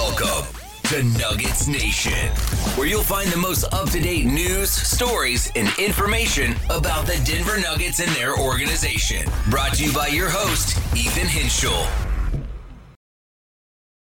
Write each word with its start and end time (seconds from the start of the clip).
Welcome 0.00 0.46
to 0.84 1.02
Nuggets 1.18 1.68
Nation, 1.68 2.30
where 2.74 2.86
you'll 2.86 3.02
find 3.02 3.28
the 3.28 3.36
most 3.36 3.64
up 3.64 3.90
to 3.90 4.00
date 4.00 4.24
news, 4.24 4.70
stories, 4.70 5.52
and 5.54 5.68
information 5.78 6.54
about 6.70 7.04
the 7.04 7.20
Denver 7.26 7.60
Nuggets 7.60 8.00
and 8.00 8.10
their 8.12 8.34
organization. 8.34 9.30
Brought 9.50 9.74
to 9.74 9.84
you 9.84 9.92
by 9.92 10.06
your 10.06 10.30
host, 10.30 10.78
Ethan 10.96 11.26
Hinschel. 11.26 11.86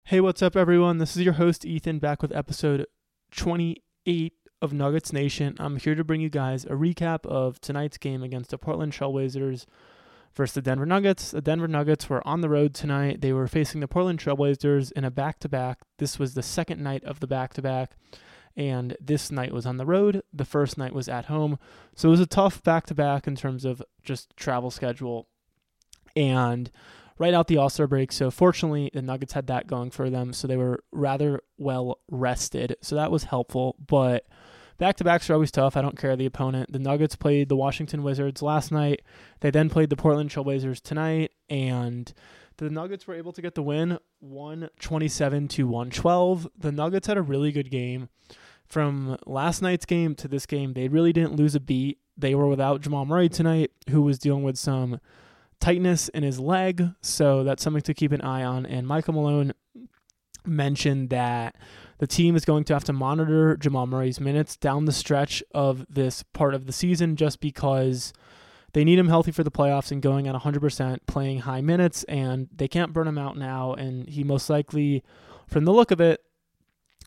Hey, 0.04 0.20
what's 0.20 0.42
up, 0.42 0.58
everyone? 0.58 0.98
This 0.98 1.16
is 1.16 1.23
your 1.23 1.36
host, 1.36 1.63
Ethan, 1.63 2.00
back 2.00 2.21
with 2.21 2.36
episode 2.36 2.86
28 3.32 4.34
of 4.62 4.73
Nuggets 4.73 5.14
Nation. 5.14 5.55
I'm 5.59 5.77
here 5.77 5.96
to 5.96 6.04
bring 6.04 6.20
you 6.20 6.30
guys 6.30 6.66
a 6.66 6.71
recap 6.71 7.25
of 7.25 7.62
tonight's 7.62 7.98
game 7.98 8.21
against 8.21 8.50
the 8.50 8.57
Portland 8.57 8.91
Trailblazers 8.91 9.66
versus 10.36 10.54
the 10.55 10.61
Denver 10.61 10.86
Nuggets. 10.86 11.31
The 11.31 11.41
Denver 11.41 11.67
Nuggets 11.67 12.09
were 12.09 12.25
on 12.27 12.41
the 12.41 12.49
road 12.49 12.73
tonight. 12.73 13.21
They 13.21 13.34
were 13.34 13.47
facing 13.47 13.81
the 13.81 13.88
Portland 13.88 14.20
Trailblazers 14.20 14.91
in 14.91 15.04
a 15.04 15.11
back 15.11 15.39
to 15.39 15.49
back. 15.49 15.79
This 15.97 16.20
was 16.20 16.34
the 16.34 16.43
second 16.43 16.81
night 16.81 17.03
of 17.03 17.20
the 17.20 17.27
back 17.27 17.53
to 17.53 17.62
back, 17.62 17.95
and 18.55 18.95
this 18.99 19.31
night 19.31 19.53
was 19.53 19.66
on 19.66 19.77
the 19.77 19.85
road. 19.85 20.23
The 20.34 20.45
first 20.45 20.77
night 20.77 20.93
was 20.93 21.07
at 21.07 21.26
home. 21.26 21.57
So 21.95 22.09
it 22.09 22.12
was 22.12 22.20
a 22.20 22.26
tough 22.26 22.62
back 22.63 22.85
to 22.88 22.95
back 22.95 23.27
in 23.27 23.35
terms 23.35 23.66
of 23.66 23.81
just 24.03 24.35
travel 24.35 24.71
schedule. 24.71 25.27
And 26.16 26.71
right 27.17 27.34
out 27.34 27.48
the 27.48 27.57
All 27.57 27.70
Star 27.70 27.88
break. 27.88 28.12
So 28.12 28.31
fortunately, 28.31 28.91
the 28.93 29.02
Nuggets 29.02 29.34
had 29.34 29.48
that 29.48 29.67
going 29.67 29.91
for 29.91 30.09
them. 30.09 30.34
So 30.34 30.48
they 30.48 30.57
were 30.57 30.84
rather 30.91 31.41
well 31.57 31.99
rested. 32.09 32.76
So 32.81 32.95
that 32.95 33.12
was 33.12 33.26
helpful. 33.26 33.76
But 33.85 34.26
back 34.77 34.95
to 34.97 35.03
backs 35.03 35.29
are 35.29 35.34
always 35.34 35.52
tough. 35.52 35.77
I 35.77 35.81
don't 35.81 35.97
care 35.97 36.15
the 36.15 36.25
opponent. 36.25 36.71
The 36.71 36.79
Nuggets 36.79 37.15
played 37.15 37.49
the 37.49 37.55
Washington 37.55 38.03
Wizards 38.03 38.41
last 38.41 38.71
night. 38.71 39.01
They 39.39 39.51
then 39.51 39.70
played 39.70 39.89
the 39.89 39.95
Portland 39.95 40.29
Trailblazers 40.29 40.81
tonight, 40.81 41.31
and 41.49 42.11
the 42.57 42.70
Nuggets 42.70 43.07
were 43.07 43.15
able 43.15 43.34
to 43.34 43.41
get 43.41 43.55
the 43.55 43.63
win, 43.63 43.99
127 44.20 45.48
to 45.49 45.67
112. 45.67 46.48
The 46.57 46.71
Nuggets 46.71 47.07
had 47.07 47.17
a 47.17 47.21
really 47.21 47.51
good 47.51 47.70
game. 47.70 48.09
From 48.65 49.17
last 49.27 49.62
night's 49.62 49.85
game 49.85 50.15
to 50.15 50.27
this 50.27 50.45
game, 50.45 50.73
they 50.73 50.87
really 50.87 51.13
didn't 51.13 51.35
lose 51.35 51.54
a 51.54 51.60
beat. 51.60 51.99
They 52.17 52.34
were 52.34 52.48
without 52.48 52.82
Jamal 52.82 53.05
Murray 53.05 53.29
tonight, 53.29 53.71
who 53.89 54.01
was 54.01 54.17
dealing 54.17 54.43
with 54.43 54.57
some 54.57 54.99
tightness 55.60 56.10
in 56.10 56.23
his 56.23 56.39
leg, 56.39 56.84
so 57.01 57.43
that's 57.43 57.62
something 57.62 57.82
to 57.84 57.93
keep 57.93 58.12
an 58.12 58.21
eye 58.21 58.43
on. 58.43 58.65
And 58.65 58.87
Michael 58.87 59.13
Malone 59.13 59.54
mentioned 60.45 61.10
that 61.10 61.55
the 61.98 62.07
team 62.07 62.35
is 62.35 62.46
going 62.46 62.63
to 62.65 62.74
have 62.74 62.84
to 62.85 62.93
monitor 62.93 63.55
Jamal 63.55 63.88
Murray's 63.88 64.19
minutes 64.19 64.57
down 64.57 64.85
the 64.85 64.91
stretch 64.91 65.44
of 65.53 65.85
this 65.90 66.24
part 66.24 66.53
of 66.53 66.66
the 66.66 66.74
season 66.74 67.16
just 67.16 67.40
because 67.40 68.13
they 68.74 68.84
need 68.84 69.00
him 69.00 69.07
healthy 69.07 69.31
for 69.31 69.44
the 69.44 69.51
playoffs 69.51 69.91
and 69.91 70.01
going 70.01 70.28
at 70.28 70.35
100%, 70.35 71.00
playing 71.07 71.40
high 71.40 71.62
minutes, 71.62 72.03
and 72.06 72.50
they 72.53 72.68
can't 72.68 72.91
burn 72.91 73.07
him 73.07 73.18
out 73.18 73.38
now. 73.38 73.73
And 73.73 74.07
he 74.09 74.23
most 74.23 74.50
likely, 74.50 75.01
from 75.47 75.63
the 75.63 75.72
look 75.72 75.91
of 75.91 76.01
it, 76.01 76.22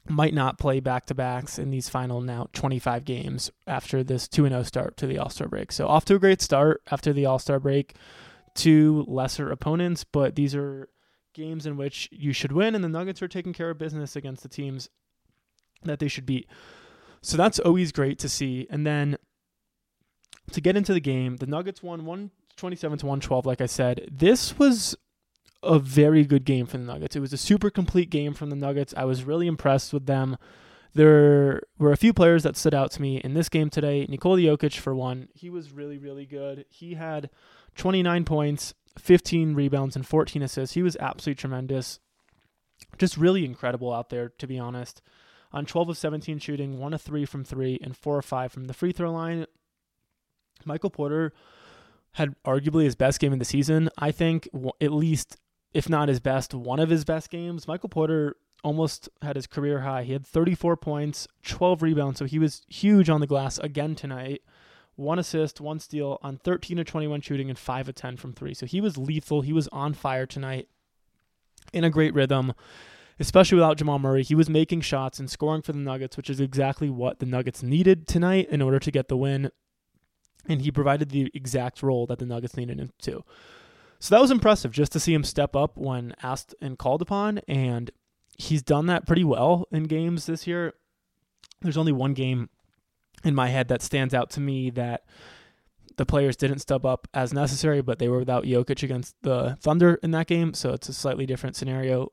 might 0.09 0.33
not 0.33 0.59
play 0.59 0.81
back 0.81 1.05
to 1.05 1.15
backs 1.15 1.59
in 1.59 1.71
these 1.71 1.91
final 1.91 2.23
now 2.23 2.49
25 2.55 3.05
games 3.05 3.51
after 3.67 4.03
this 4.03 4.27
2 4.27 4.49
0 4.49 4.63
start 4.63 4.97
to 4.97 5.07
the 5.07 5.19
All 5.19 5.29
Star 5.29 5.47
break. 5.47 5.71
So, 5.71 5.87
off 5.87 6.07
to 6.07 6.15
a 6.15 6.19
great 6.19 6.41
start 6.41 6.81
after 6.91 7.13
the 7.13 7.27
All 7.27 7.39
Star 7.39 7.61
break. 7.61 7.97
Two 8.55 9.05
lesser 9.07 9.51
opponents, 9.51 10.05
but 10.05 10.35
these 10.35 10.55
are 10.55 10.89
games 11.39 11.65
in 11.65 11.77
which 11.77 12.09
you 12.13 12.33
should 12.35 12.53
win, 12.53 12.75
and 12.75 12.85
the 12.85 12.89
Nuggets 12.89 13.23
are 13.23 13.29
taking 13.29 13.55
care 13.55 13.71
of 13.71 13.79
business 13.79 14.17
against 14.17 14.43
the 14.43 14.49
teams 14.49 14.91
that 15.85 16.01
they 16.01 16.09
should 16.09 16.27
beat. 16.27 16.47
So 17.23 17.37
that's 17.37 17.59
always 17.59 17.93
great 17.93 18.19
to 18.19 18.29
see. 18.29 18.67
And 18.69 18.87
then 18.87 19.17
to 20.53 20.61
get 20.61 20.77
into 20.77 20.93
the 20.93 21.01
game, 21.01 21.37
the 21.37 21.47
Nuggets 21.47 21.83
won 21.83 22.05
127 22.05 22.99
to 22.99 23.07
112, 23.07 23.47
like 23.47 23.61
I 23.61 23.67
said. 23.67 24.09
This 24.11 24.59
was 24.59 24.97
a 25.63 25.79
very 25.79 26.25
good 26.25 26.45
game 26.45 26.67
for 26.67 26.79
the 26.79 26.85
Nuggets. 26.85 27.17
It 27.17 27.21
was 27.21 27.33
a 27.33 27.39
super 27.39 27.71
complete 27.71 28.11
game 28.11 28.35
from 28.35 28.51
the 28.51 28.57
Nuggets. 28.57 28.95
I 28.97 29.05
was 29.05 29.25
really 29.25 29.47
impressed 29.47 29.93
with 29.93 30.07
them. 30.07 30.37
There 30.95 31.63
were 31.79 31.93
a 31.93 31.97
few 31.97 32.13
players 32.13 32.43
that 32.43 32.57
stood 32.57 32.75
out 32.75 32.91
to 32.93 33.03
me 33.03 33.19
in 33.19 33.35
this 33.35 33.49
game 33.49 33.71
today. 33.71 34.07
Nikola 34.09 34.39
Jokic, 34.39 34.77
for 34.79 34.95
one, 34.95 35.29
he 35.35 35.51
was 35.51 35.73
really, 35.73 35.99
really 35.99 36.27
good. 36.27 36.65
He 36.71 36.95
had 36.95 37.31
29 37.77 38.25
points, 38.25 38.75
15 38.99 39.55
rebounds, 39.55 39.97
and 39.97 40.07
14 40.07 40.43
assists. 40.43 40.75
He 40.75 40.83
was 40.83 40.97
absolutely 40.99 41.41
tremendous. 41.41 42.01
Just 42.99 43.17
really 43.17 43.45
incredible 43.45 43.93
out 43.93 44.11
there, 44.11 44.31
to 44.39 44.47
be 44.47 44.59
honest. 44.59 45.03
On 45.53 45.65
12 45.65 45.91
of 45.91 45.99
17 45.99 46.39
shooting, 46.39 46.79
1 46.79 46.95
of 46.95 47.03
3 47.03 47.25
from 47.25 47.45
3, 47.45 47.79
and 47.83 47.97
4 47.97 48.19
of 48.19 48.25
5 48.25 48.53
from 48.53 48.65
the 48.67 48.75
free 48.75 48.93
throw 48.93 49.13
line. 49.13 49.47
Michael 50.65 50.91
Porter 50.91 51.33
had 52.13 52.35
arguably 52.45 52.85
his 52.85 52.97
best 52.97 53.21
game 53.21 53.33
of 53.33 53.39
the 53.39 53.45
season. 53.45 53.89
I 53.99 54.11
think, 54.11 54.49
at 54.81 54.93
least, 54.93 55.37
if 55.73 55.89
not 55.89 56.09
his 56.09 56.21
best, 56.21 56.55
one 56.55 56.81
of 56.81 56.91
his 56.91 57.05
best 57.05 57.31
games. 57.31 57.69
Michael 57.69 57.89
Porter 57.89 58.37
almost 58.65 59.09
had 59.23 59.37
his 59.37 59.47
career 59.47 59.81
high. 59.81 60.03
He 60.03 60.13
had 60.13 60.27
34 60.27 60.77
points, 60.77 61.29
12 61.47 61.83
rebounds, 61.83 62.19
so 62.19 62.25
he 62.25 62.39
was 62.39 62.63
huge 62.69 63.09
on 63.09 63.21
the 63.21 63.27
glass 63.27 63.59
again 63.59 63.95
tonight 63.95 64.43
one 64.99 65.19
assist, 65.19 65.61
one 65.61 65.79
steal 65.79 66.19
on 66.23 66.39
13 66.39 66.79
of 66.81 66.87
21 66.87 67.21
shooting 67.21 67.49
and 67.49 67.59
5 67.59 67.89
of 67.89 67.95
10 67.95 68.17
from 68.17 68.33
3. 68.33 68.53
So 68.53 68.67
he 68.67 68.81
was 68.81 68.99
lethal. 68.99 69.43
He 69.43 69.53
was 69.53 69.69
on 69.69 69.95
fire 69.95 70.27
tonight 70.27 70.69
in 71.73 71.85
a 71.85 71.91
great 71.91 72.13
rhythm, 72.15 72.53
especially 73.21 73.57
without 73.57 73.77
Jamal 73.77 74.01
Murray. 74.01 74.25
He 74.25 74.35
was 74.35 74.51
making 74.51 74.81
shots 74.81 75.21
and 75.21 75.31
scoring 75.31 75.63
for 75.63 75.73
the 75.73 75.79
Nuggets, 75.79 76.17
which 76.17 76.29
is 76.29 76.41
exactly 76.41 76.91
what 76.91 77.21
the 77.21 77.27
Nuggets 77.27 77.63
needed 77.63 78.09
tonight 78.09 78.49
in 78.51 78.61
order 78.61 78.81
to 78.81 78.91
get 78.91 79.07
the 79.07 79.17
win. 79.17 79.53
And 80.49 80.63
he 80.63 80.73
provided 80.73 81.11
the 81.11 81.31
exact 81.33 81.81
role 81.81 82.07
that 82.07 82.19
the 82.19 82.27
Nuggets 82.27 82.57
needed 82.57 82.81
him 82.81 82.91
to. 83.03 83.23
So 84.01 84.15
that 84.15 84.21
was 84.21 84.33
impressive 84.33 84.73
just 84.73 84.91
to 84.93 85.01
see 85.01 85.15
him 85.15 85.25
step 85.25 85.55
up 85.55 85.77
when 85.77 86.15
asked 86.25 86.57
and 86.61 86.77
called 86.77 87.03
upon. 87.03 87.39
And 87.47 87.93
he's 88.37 88.63
done 88.63 88.87
that 88.87 89.07
pretty 89.07 89.25
well 89.25 89.69
in 89.71 89.85
games 89.85 90.27
this 90.27 90.47
year. 90.47 90.75
There's 91.61 91.77
only 91.77 91.93
one 91.93 92.15
game 92.15 92.49
in 93.25 93.35
my 93.35 93.49
head 93.49 93.69
that 93.69 93.83
stands 93.83 94.15
out 94.15 94.31
to 94.31 94.41
me 94.41 94.71
that 94.71 95.05
the 95.97 96.07
players 96.07 96.37
didn't 96.37 96.61
step 96.61 96.85
up 96.85 97.09
as 97.13 97.33
necessary, 97.33 97.83
but 97.83 97.99
they 97.99 98.09
were 98.09 98.21
without 98.21 98.45
Jokic 98.45 98.83
against 98.83 99.17
the 99.23 99.59
Thunder 99.61 99.99
in 100.03 100.13
that 100.13 100.29
game, 100.29 100.55
so 100.55 100.73
it's 100.73 100.89
a 100.89 100.95
slightly 100.95 101.27
different 101.27 101.57
scenario. 101.57 102.13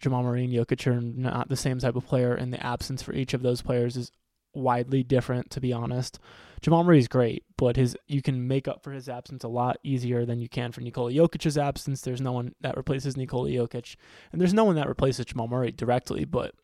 Jamal 0.00 0.22
Murray 0.22 0.44
and 0.44 0.52
Jokic 0.52 0.86
are 0.86 1.00
not 1.00 1.48
the 1.48 1.56
same 1.56 1.78
type 1.78 1.96
of 1.96 2.06
player, 2.06 2.34
and 2.34 2.52
the 2.52 2.64
absence 2.64 3.02
for 3.02 3.12
each 3.12 3.34
of 3.34 3.42
those 3.42 3.62
players 3.62 3.96
is 3.96 4.12
widely 4.54 5.02
different, 5.02 5.50
to 5.50 5.60
be 5.60 5.72
honest. 5.72 6.18
Jamal 6.60 6.84
Murray 6.84 6.98
is 6.98 7.08
great, 7.08 7.44
but 7.58 7.76
his 7.76 7.96
you 8.06 8.22
can 8.22 8.46
make 8.46 8.68
up 8.68 8.82
for 8.82 8.92
his 8.92 9.08
absence 9.08 9.44
a 9.44 9.48
lot 9.48 9.78
easier 9.82 10.24
than 10.24 10.38
you 10.38 10.48
can 10.48 10.72
for 10.72 10.80
Nikola 10.80 11.12
Jokic's 11.12 11.58
absence. 11.58 12.00
There's 12.00 12.20
no 12.20 12.32
one 12.32 12.54
that 12.60 12.76
replaces 12.76 13.16
Nikola 13.16 13.50
Jokic, 13.50 13.96
and 14.32 14.40
there's 14.40 14.54
no 14.54 14.64
one 14.64 14.76
that 14.76 14.88
replaces 14.88 15.26
Jamal 15.26 15.48
Murray 15.48 15.72
directly, 15.72 16.24
but 16.24 16.54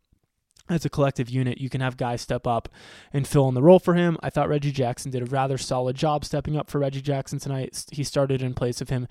as 0.70 0.84
a 0.84 0.91
collective 0.91 1.28
unit, 1.28 1.58
you 1.58 1.69
can 1.69 1.81
have 1.81 1.97
guys 1.97 2.20
step 2.20 2.47
up 2.47 2.69
and 3.12 3.26
fill 3.26 3.48
in 3.48 3.54
the 3.54 3.62
role 3.62 3.78
for 3.78 3.94
him. 3.94 4.16
I 4.22 4.31
thought 4.31 4.48
Reggie 4.48 4.72
Jackson 4.72 5.10
did 5.10 5.22
a 5.22 5.26
rather 5.26 5.58
solid 5.58 5.97
job 5.97 6.25
stepping 6.25 6.56
up 6.56 6.70
for 6.70 6.78
Reggie 6.78 7.03
Jackson 7.03 7.38
tonight. 7.38 7.84
He 7.91 8.04
started 8.04 8.41
in 8.41 8.54
place 8.54 8.80
of 8.80 8.88
him. 8.88 9.09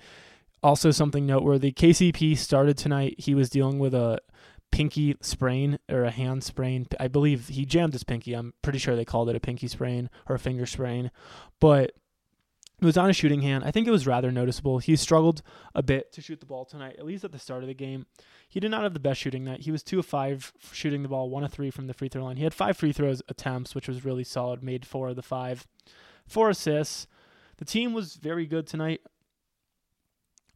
Also, 0.62 0.90
something 0.90 1.26
noteworthy 1.26 1.72
KCP 1.72 2.36
started 2.36 2.76
tonight. 2.76 3.14
He 3.18 3.34
was 3.34 3.48
dealing 3.48 3.78
with 3.78 3.94
a 3.94 4.20
pinky 4.70 5.16
sprain 5.20 5.78
or 5.88 6.04
a 6.04 6.10
hand 6.10 6.44
sprain. 6.44 6.86
I 6.98 7.08
believe 7.08 7.48
he 7.48 7.64
jammed 7.64 7.92
his 7.92 8.04
pinky. 8.04 8.34
I'm 8.34 8.54
pretty 8.62 8.78
sure 8.78 8.96
they 8.96 9.04
called 9.04 9.28
it 9.28 9.36
a 9.36 9.40
pinky 9.40 9.68
sprain 9.68 10.10
or 10.28 10.36
a 10.36 10.38
finger 10.38 10.66
sprain. 10.66 11.10
But 11.60 11.92
it 12.80 12.84
was 12.84 12.96
on 12.96 13.10
a 13.10 13.12
shooting 13.12 13.42
hand. 13.42 13.62
I 13.64 13.70
think 13.70 13.86
it 13.86 13.90
was 13.90 14.06
rather 14.06 14.32
noticeable. 14.32 14.78
He 14.78 14.96
struggled 14.96 15.42
a 15.74 15.82
bit 15.82 16.12
to 16.12 16.22
shoot 16.22 16.40
the 16.40 16.46
ball 16.46 16.64
tonight, 16.64 16.96
at 16.98 17.04
least 17.04 17.24
at 17.24 17.32
the 17.32 17.38
start 17.38 17.62
of 17.62 17.68
the 17.68 17.74
game. 17.74 18.06
He 18.48 18.58
did 18.58 18.70
not 18.70 18.82
have 18.82 18.94
the 18.94 19.00
best 19.00 19.20
shooting 19.20 19.44
night. 19.44 19.60
He 19.60 19.70
was 19.70 19.82
two 19.82 19.98
of 19.98 20.06
five 20.06 20.52
shooting 20.72 21.02
the 21.02 21.08
ball, 21.08 21.28
one 21.28 21.44
of 21.44 21.52
three 21.52 21.70
from 21.70 21.86
the 21.86 21.94
free 21.94 22.08
throw 22.08 22.24
line. 22.24 22.36
He 22.36 22.44
had 22.44 22.54
five 22.54 22.76
free 22.76 22.92
throws 22.92 23.22
attempts, 23.28 23.74
which 23.74 23.86
was 23.86 24.04
really 24.04 24.24
solid. 24.24 24.62
Made 24.62 24.86
four 24.86 25.08
of 25.08 25.16
the 25.16 25.22
five, 25.22 25.66
four 26.26 26.48
assists. 26.48 27.06
The 27.58 27.64
team 27.66 27.92
was 27.92 28.14
very 28.14 28.46
good 28.46 28.66
tonight. 28.66 29.02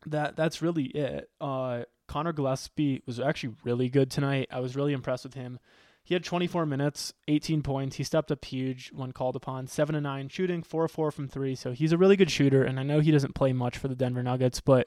That 0.06 0.37
that's 0.37 0.62
really 0.62 0.85
it. 0.85 1.31
Uh, 1.41 1.85
Connor 2.06 2.33
Gillespie 2.33 3.03
was 3.06 3.21
actually 3.21 3.55
really 3.65 3.89
good 3.89 4.11
tonight. 4.11 4.49
I 4.51 4.61
was 4.61 4.77
really 4.77 4.93
impressed 4.93 5.25
with 5.25 5.35
him. 5.35 5.59
He 6.06 6.15
had 6.15 6.23
24 6.23 6.67
minutes, 6.67 7.15
18 7.29 7.62
points. 7.62 7.97
He 7.97 8.05
stepped 8.05 8.31
up 8.31 8.45
huge 8.45 8.91
when 8.95 9.12
called 9.12 9.37
upon. 9.37 9.67
7 9.67 9.95
to 9.95 10.01
9 10.03 10.29
shooting, 10.29 10.62
4 10.62 10.87
4 10.87 11.11
from 11.11 11.29
3. 11.29 11.55
So 11.55 11.73
he's 11.73 11.93
a 11.93 11.99
really 11.99 12.17
good 12.17 12.31
shooter, 12.31 12.62
and 12.62 12.79
I 12.79 12.83
know 12.83 13.01
he 13.01 13.11
doesn't 13.11 13.35
play 13.35 13.55
much 13.55 13.79
for 13.79 13.89
the 13.89 13.97
Denver 13.97 14.23
Nuggets, 14.23 14.61
but 14.61 14.87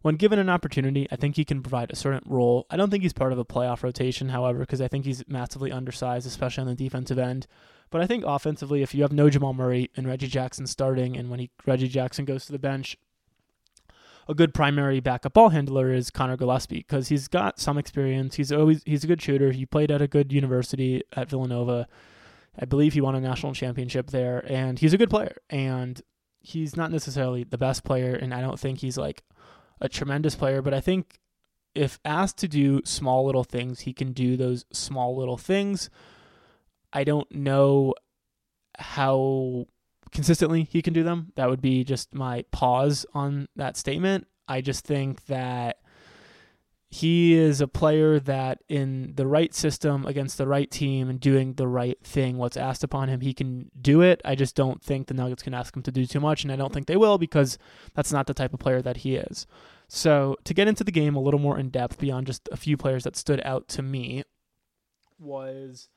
when 0.00 0.16
given 0.16 0.38
an 0.38 0.48
opportunity, 0.48 1.06
I 1.10 1.16
think 1.16 1.36
he 1.36 1.44
can 1.44 1.62
provide 1.62 1.90
a 1.90 1.96
certain 1.96 2.22
role. 2.26 2.66
I 2.70 2.76
don't 2.76 2.90
think 2.90 3.02
he's 3.02 3.12
part 3.12 3.32
of 3.32 3.38
a 3.38 3.44
playoff 3.44 3.82
rotation, 3.82 4.30
however, 4.30 4.60
because 4.60 4.80
I 4.80 4.88
think 4.88 5.04
he's 5.04 5.26
massively 5.28 5.70
undersized, 5.70 6.26
especially 6.26 6.62
on 6.62 6.68
the 6.68 6.74
defensive 6.74 7.18
end. 7.18 7.46
But 7.90 8.00
I 8.00 8.06
think 8.06 8.24
offensively, 8.26 8.82
if 8.82 8.94
you 8.94 9.02
have 9.02 9.12
no 9.12 9.28
Jamal 9.28 9.52
Murray 9.52 9.90
and 9.96 10.06
Reggie 10.06 10.28
Jackson 10.28 10.66
starting, 10.66 11.16
and 11.16 11.30
when 11.30 11.40
he, 11.40 11.50
Reggie 11.66 11.88
Jackson 11.88 12.24
goes 12.24 12.46
to 12.46 12.52
the 12.52 12.58
bench, 12.58 12.96
a 14.28 14.34
good 14.34 14.54
primary 14.54 15.00
backup 15.00 15.34
ball 15.34 15.50
handler 15.50 15.92
is 15.92 16.10
Connor 16.10 16.36
Gillespie 16.36 16.78
because 16.78 17.08
he's 17.08 17.28
got 17.28 17.60
some 17.60 17.78
experience. 17.78 18.36
He's 18.36 18.52
always 18.52 18.82
he's 18.84 19.04
a 19.04 19.06
good 19.06 19.22
shooter. 19.22 19.52
He 19.52 19.66
played 19.66 19.90
at 19.90 20.02
a 20.02 20.08
good 20.08 20.32
university 20.32 21.02
at 21.12 21.28
Villanova. 21.28 21.86
I 22.58 22.64
believe 22.64 22.94
he 22.94 23.00
won 23.00 23.16
a 23.16 23.20
national 23.20 23.54
championship 23.54 24.10
there, 24.10 24.44
and 24.48 24.78
he's 24.78 24.94
a 24.94 24.98
good 24.98 25.10
player. 25.10 25.36
And 25.50 26.00
he's 26.40 26.76
not 26.76 26.92
necessarily 26.92 27.44
the 27.44 27.58
best 27.58 27.84
player, 27.84 28.14
and 28.14 28.32
I 28.32 28.40
don't 28.40 28.60
think 28.60 28.78
he's 28.78 28.96
like 28.96 29.22
a 29.80 29.88
tremendous 29.88 30.34
player, 30.36 30.62
but 30.62 30.74
I 30.74 30.80
think 30.80 31.18
if 31.74 31.98
asked 32.04 32.38
to 32.38 32.48
do 32.48 32.80
small 32.84 33.26
little 33.26 33.44
things, 33.44 33.80
he 33.80 33.92
can 33.92 34.12
do 34.12 34.36
those 34.36 34.64
small 34.72 35.16
little 35.16 35.36
things. 35.36 35.90
I 36.92 37.02
don't 37.02 37.30
know 37.34 37.94
how 38.78 39.66
consistently 40.14 40.68
he 40.70 40.80
can 40.80 40.94
do 40.94 41.02
them. 41.02 41.32
That 41.34 41.50
would 41.50 41.60
be 41.60 41.84
just 41.84 42.14
my 42.14 42.44
pause 42.52 43.04
on 43.12 43.48
that 43.56 43.76
statement. 43.76 44.26
I 44.48 44.60
just 44.60 44.86
think 44.86 45.26
that 45.26 45.78
he 46.94 47.34
is 47.34 47.60
a 47.60 47.66
player 47.66 48.20
that 48.20 48.60
in 48.68 49.14
the 49.16 49.26
right 49.26 49.52
system 49.52 50.06
against 50.06 50.38
the 50.38 50.46
right 50.46 50.70
team 50.70 51.10
and 51.10 51.18
doing 51.18 51.54
the 51.54 51.66
right 51.66 51.98
thing 52.04 52.36
what's 52.36 52.56
asked 52.56 52.84
upon 52.84 53.08
him 53.08 53.20
he 53.20 53.34
can 53.34 53.68
do 53.80 54.00
it 54.00 54.20
i 54.24 54.36
just 54.36 54.54
don't 54.54 54.80
think 54.80 55.08
the 55.08 55.14
nuggets 55.14 55.42
can 55.42 55.54
ask 55.54 55.76
him 55.76 55.82
to 55.82 55.90
do 55.90 56.06
too 56.06 56.20
much 56.20 56.44
and 56.44 56.52
i 56.52 56.56
don't 56.56 56.72
think 56.72 56.86
they 56.86 56.96
will 56.96 57.18
because 57.18 57.58
that's 57.94 58.12
not 58.12 58.28
the 58.28 58.34
type 58.34 58.54
of 58.54 58.60
player 58.60 58.80
that 58.80 58.98
he 58.98 59.16
is 59.16 59.44
so 59.88 60.36
to 60.44 60.54
get 60.54 60.68
into 60.68 60.84
the 60.84 60.92
game 60.92 61.16
a 61.16 61.20
little 61.20 61.40
more 61.40 61.58
in 61.58 61.68
depth 61.68 61.98
beyond 61.98 62.28
just 62.28 62.48
a 62.52 62.56
few 62.56 62.76
players 62.76 63.02
that 63.02 63.16
stood 63.16 63.40
out 63.44 63.66
to 63.66 63.82
me 63.82 64.22
was 65.18 65.88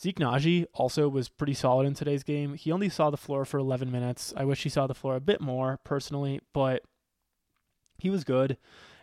Zeke 0.00 0.18
Nnaji 0.18 0.66
also 0.74 1.08
was 1.08 1.28
pretty 1.28 1.54
solid 1.54 1.86
in 1.86 1.94
today's 1.94 2.22
game. 2.22 2.54
He 2.54 2.72
only 2.72 2.88
saw 2.88 3.10
the 3.10 3.16
floor 3.16 3.44
for 3.44 3.58
11 3.58 3.90
minutes. 3.90 4.34
I 4.36 4.44
wish 4.44 4.62
he 4.62 4.68
saw 4.68 4.86
the 4.86 4.94
floor 4.94 5.16
a 5.16 5.20
bit 5.20 5.40
more 5.40 5.78
personally, 5.84 6.40
but 6.52 6.82
he 7.98 8.10
was 8.10 8.24
good 8.24 8.58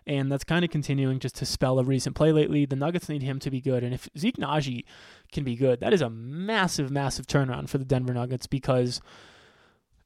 and 0.07 0.31
that's 0.31 0.43
kind 0.43 0.65
of 0.65 0.71
continuing 0.71 1.19
just 1.19 1.35
to 1.35 1.45
spell 1.45 1.79
a 1.79 1.83
recent 1.83 2.15
play 2.15 2.31
lately. 2.31 2.65
The 2.65 2.75
Nuggets 2.75 3.09
need 3.09 3.23
him 3.23 3.39
to 3.39 3.51
be 3.51 3.61
good, 3.61 3.83
and 3.83 3.93
if 3.93 4.09
Zeke 4.17 4.37
Nnaji 4.37 4.83
can 5.31 5.43
be 5.43 5.55
good, 5.55 5.79
that 5.79 5.93
is 5.93 6.01
a 6.01 6.09
massive, 6.09 6.89
massive 6.89 7.27
turnaround 7.27 7.69
for 7.69 7.77
the 7.77 7.85
Denver 7.85 8.13
Nuggets 8.13 8.47
because 8.47 9.01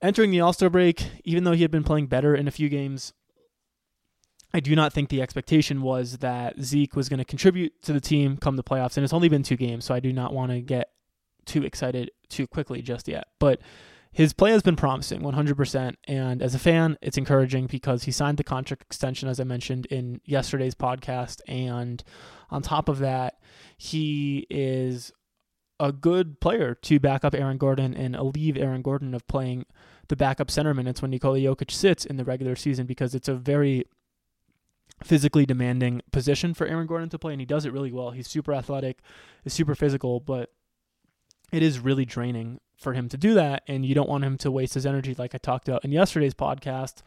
entering 0.02 0.32
the 0.32 0.42
All 0.42 0.54
Star 0.54 0.70
break, 0.70 1.08
even 1.24 1.44
though 1.44 1.54
he 1.54 1.62
had 1.62 1.72
been 1.72 1.84
playing 1.84 2.08
better 2.08 2.36
in 2.36 2.48
a 2.48 2.52
few 2.52 2.70
games, 2.70 3.14
I 4.54 4.60
do 4.60 4.76
not 4.76 4.94
think 4.94 5.10
the 5.10 5.22
expectation 5.22 5.82
was 5.82 6.20
that 6.20 6.62
Zeke 6.62 6.96
was 6.96 7.10
going 7.10 7.20
to 7.20 7.26
contribute 7.26 7.82
to 7.84 7.94
the 7.94 8.00
team 8.00 8.38
come 8.38 8.56
the 8.56 8.64
playoffs, 8.64 8.98
and 8.98 9.04
it's 9.04 9.14
only 9.14 9.30
been 9.30 9.44
two 9.44 9.58
games, 9.58 9.86
so 9.86 9.94
I 9.94 10.00
do 10.00 10.14
not 10.14 10.34
want 10.34 10.52
to 10.52 10.62
get 10.62 10.90
too 11.46 11.64
excited 11.64 12.12
too 12.30 12.48
quickly 12.48 12.82
just 12.82 13.08
yet, 13.08 13.28
but 13.40 13.60
his 14.16 14.32
play 14.32 14.52
has 14.52 14.62
been 14.62 14.78
promising 14.78 15.20
100% 15.20 15.96
and 16.08 16.42
as 16.42 16.56
a 16.56 16.60
fan 16.60 16.98
it's 17.02 17.18
encouraging 17.18 17.68
because 17.68 18.04
he 18.04 18.12
signed 18.14 18.38
the 18.38 18.46
contract 18.46 18.82
extension 18.84 19.28
as 19.28 19.42
i 19.42 19.44
mentioned 19.44 19.86
in 19.88 20.22
yesterday's 20.24 20.74
podcast 20.74 21.42
and 21.50 22.02
on 22.50 22.62
top 22.62 22.88
of 22.88 23.00
that 23.00 23.36
he 23.78 24.48
is 24.50 25.12
a 25.82 25.92
good 25.92 26.40
player 26.40 26.74
to 26.76 26.98
back 26.98 27.26
up 27.26 27.36
aaron 27.36 27.58
gordon 27.58 27.94
and 27.94 28.16
alleviate 28.16 28.64
aaron 28.64 28.82
gordon 28.82 29.14
of 29.14 29.28
playing 29.28 29.66
the 30.08 30.16
backup 30.16 30.50
center 30.50 30.74
minutes 30.74 31.02
when 31.02 31.12
nikola 31.12 31.38
jokic 31.38 31.70
sits 31.70 32.06
in 32.06 32.16
the 32.16 32.24
regular 32.24 32.56
season 32.56 32.86
because 32.86 33.14
it's 33.14 33.28
a 33.28 33.36
very 33.36 33.84
physically 35.04 35.46
demanding 35.46 36.02
position 36.12 36.54
for 36.54 36.66
aaron 36.68 36.88
gordon 36.88 37.10
to 37.10 37.20
play 37.20 37.34
and 37.34 37.42
he 37.42 37.46
does 37.46 37.66
it 37.66 37.74
really 37.74 37.92
well 37.92 38.12
he's 38.12 38.28
super 38.28 38.54
athletic 38.54 39.00
is 39.44 39.54
super 39.54 39.76
physical 39.76 40.20
but 40.20 40.52
it 41.52 41.62
is 41.62 41.80
really 41.80 42.06
draining 42.06 42.60
for 42.78 42.94
him 42.94 43.10
to 43.10 43.18
do 43.18 43.34
that, 43.34 43.64
and 43.68 43.86
you 43.86 43.96
don't 43.96 44.10
want 44.10 44.24
him 44.24 44.38
to 44.40 44.52
waste 44.52 44.74
his 44.74 44.86
energy, 44.86 45.16
like 45.18 45.34
I 45.34 45.38
talked 45.38 45.68
about 45.68 45.86
in 45.86 45.92
yesterday's 45.92 46.34
podcast, 46.34 47.02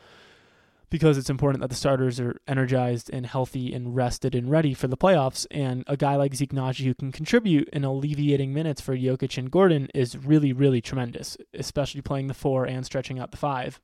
because 0.91 1.19
it's 1.19 1.29
important 1.29 1.61
that 1.61 1.69
the 1.69 1.77
starters 1.77 2.19
are 2.19 2.41
energized 2.49 3.11
and 3.13 3.27
healthy 3.27 3.75
and 3.75 3.95
rested 3.95 4.35
and 4.35 4.51
ready 4.51 4.73
for 4.73 4.89
the 4.89 4.97
playoffs. 4.97 5.47
And 5.51 5.85
a 5.87 5.99
guy 5.99 6.17
like 6.17 6.35
Zeke 6.35 6.53
Nnaji 6.53 6.85
who 6.85 6.95
can 6.95 7.13
contribute 7.13 7.69
in 7.75 7.85
alleviating 7.85 8.55
minutes 8.55 8.81
for 8.81 8.97
Jokic 8.97 9.37
and 9.37 9.51
Gordon 9.51 9.89
is 9.95 10.17
really, 10.17 10.55
really 10.55 10.81
tremendous, 10.81 11.37
especially 11.53 12.01
playing 12.01 12.29
the 12.29 12.35
four 12.35 12.65
and 12.65 12.87
stretching 12.87 13.19
out 13.19 13.33
the 13.33 13.37
five. 13.37 13.81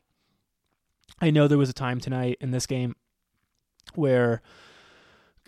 I 1.21 1.31
know 1.31 1.47
there 1.47 1.59
was 1.59 1.69
a 1.69 1.75
time 1.75 2.01
tonight 2.01 2.39
in 2.41 2.51
this 2.51 2.67
game 2.67 2.97
where 3.95 4.43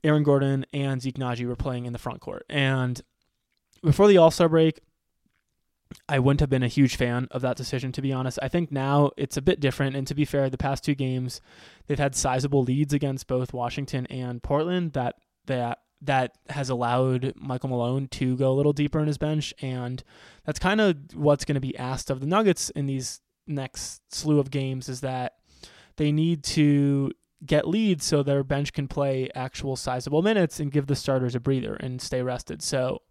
Aaron 0.04 0.22
Gordon 0.22 0.66
and 0.72 1.02
Zeke 1.02 1.16
Nnaji 1.16 1.46
were 1.46 1.56
playing 1.56 1.86
in 1.86 1.92
the 1.92 1.98
front 1.98 2.20
court. 2.20 2.44
And 2.48 3.00
before 3.82 4.08
the 4.08 4.18
All 4.18 4.30
Star 4.30 4.48
break, 4.48 4.80
I 6.08 6.18
wouldn't 6.18 6.40
have 6.40 6.50
been 6.50 6.62
a 6.62 6.68
huge 6.68 6.96
fan 6.96 7.28
of 7.30 7.42
that 7.42 7.56
decision, 7.56 7.92
to 7.92 8.02
be 8.02 8.12
honest. 8.12 8.38
I 8.42 8.48
think 8.48 8.72
now 8.72 9.10
it's 9.16 9.36
a 9.36 9.42
bit 9.42 9.60
different. 9.60 9.96
And 9.96 10.06
to 10.06 10.14
be 10.14 10.24
fair, 10.24 10.50
the 10.50 10.58
past 10.58 10.84
two 10.84 10.94
games, 10.94 11.40
they've 11.86 11.98
had 11.98 12.14
sizable 12.14 12.62
leads 12.62 12.92
against 12.92 13.26
both 13.26 13.52
Washington 13.52 14.06
and 14.06 14.42
Portland 14.42 14.92
that 14.92 15.16
that 15.46 15.78
that 16.02 16.36
has 16.50 16.68
allowed 16.68 17.32
Michael 17.36 17.70
Malone 17.70 18.08
to 18.08 18.36
go 18.36 18.50
a 18.50 18.54
little 18.54 18.72
deeper 18.72 19.00
in 19.00 19.06
his 19.06 19.18
bench. 19.18 19.54
And 19.62 20.02
that's 20.44 20.58
kind 20.58 20.80
of 20.80 20.96
what's 21.14 21.44
going 21.44 21.54
to 21.54 21.60
be 21.60 21.76
asked 21.78 22.10
of 22.10 22.20
the 22.20 22.26
Nuggets 22.26 22.70
in 22.70 22.86
these 22.86 23.20
next 23.46 24.02
slew 24.12 24.38
of 24.38 24.50
games 24.50 24.88
is 24.88 25.00
that 25.00 25.34
they 25.96 26.12
need 26.12 26.42
to 26.42 27.12
get 27.44 27.68
leads 27.68 28.04
so 28.04 28.22
their 28.22 28.42
bench 28.42 28.72
can 28.72 28.88
play 28.88 29.28
actual 29.34 29.76
sizable 29.76 30.22
minutes 30.22 30.58
and 30.58 30.72
give 30.72 30.86
the 30.86 30.96
starters 30.96 31.34
a 31.34 31.40
breather 31.40 31.74
and 31.74 32.00
stay 32.00 32.22
rested. 32.22 32.62
So 32.62 33.02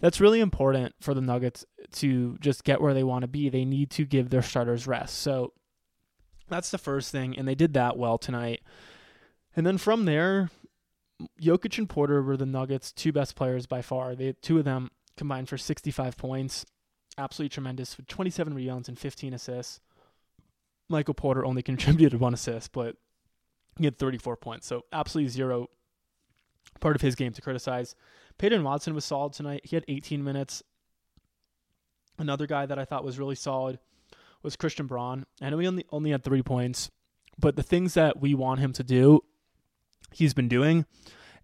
that's 0.00 0.20
really 0.20 0.40
important 0.40 0.94
for 1.00 1.14
the 1.14 1.20
Nuggets 1.20 1.64
to 1.94 2.36
just 2.40 2.64
get 2.64 2.80
where 2.80 2.94
they 2.94 3.04
want 3.04 3.22
to 3.22 3.28
be. 3.28 3.48
They 3.48 3.64
need 3.64 3.90
to 3.92 4.04
give 4.04 4.30
their 4.30 4.42
starters 4.42 4.86
rest. 4.86 5.18
So 5.18 5.52
that's 6.48 6.70
the 6.70 6.78
first 6.78 7.10
thing, 7.10 7.36
and 7.36 7.48
they 7.48 7.54
did 7.54 7.74
that 7.74 7.96
well 7.96 8.18
tonight. 8.18 8.60
And 9.54 9.66
then 9.66 9.78
from 9.78 10.04
there, 10.04 10.50
Jokic 11.40 11.78
and 11.78 11.88
Porter 11.88 12.22
were 12.22 12.36
the 12.36 12.46
Nuggets' 12.46 12.92
two 12.92 13.12
best 13.12 13.34
players 13.34 13.66
by 13.66 13.80
far. 13.80 14.14
They 14.14 14.34
two 14.42 14.58
of 14.58 14.64
them 14.64 14.90
combined 15.16 15.48
for 15.48 15.56
65 15.56 16.16
points, 16.18 16.66
absolutely 17.16 17.48
tremendous 17.48 17.96
with 17.96 18.06
27 18.06 18.52
rebounds 18.52 18.88
and 18.88 18.98
15 18.98 19.32
assists. 19.32 19.80
Michael 20.88 21.14
Porter 21.14 21.44
only 21.44 21.62
contributed 21.62 22.20
one 22.20 22.34
assist, 22.34 22.72
but 22.72 22.96
he 23.78 23.84
had 23.84 23.98
34 23.98 24.36
points, 24.36 24.66
so 24.66 24.84
absolutely 24.92 25.30
zero 25.30 25.68
part 26.80 26.96
of 26.96 27.02
his 27.02 27.14
game 27.14 27.32
to 27.32 27.42
criticize. 27.42 27.94
Peyton 28.38 28.62
Watson 28.62 28.94
was 28.94 29.04
solid 29.04 29.32
tonight. 29.32 29.62
He 29.64 29.76
had 29.76 29.84
18 29.88 30.22
minutes. 30.22 30.62
Another 32.18 32.46
guy 32.46 32.66
that 32.66 32.78
I 32.78 32.84
thought 32.84 33.04
was 33.04 33.18
really 33.18 33.34
solid 33.34 33.78
was 34.42 34.56
Christian 34.56 34.86
Braun. 34.86 35.26
I 35.40 35.50
know 35.50 35.58
he 35.58 35.66
only 35.66 35.84
only 35.90 36.10
had 36.10 36.22
three 36.22 36.42
points, 36.42 36.90
but 37.38 37.56
the 37.56 37.62
things 37.62 37.94
that 37.94 38.20
we 38.20 38.34
want 38.34 38.60
him 38.60 38.72
to 38.74 38.84
do, 38.84 39.20
he's 40.12 40.34
been 40.34 40.48
doing. 40.48 40.86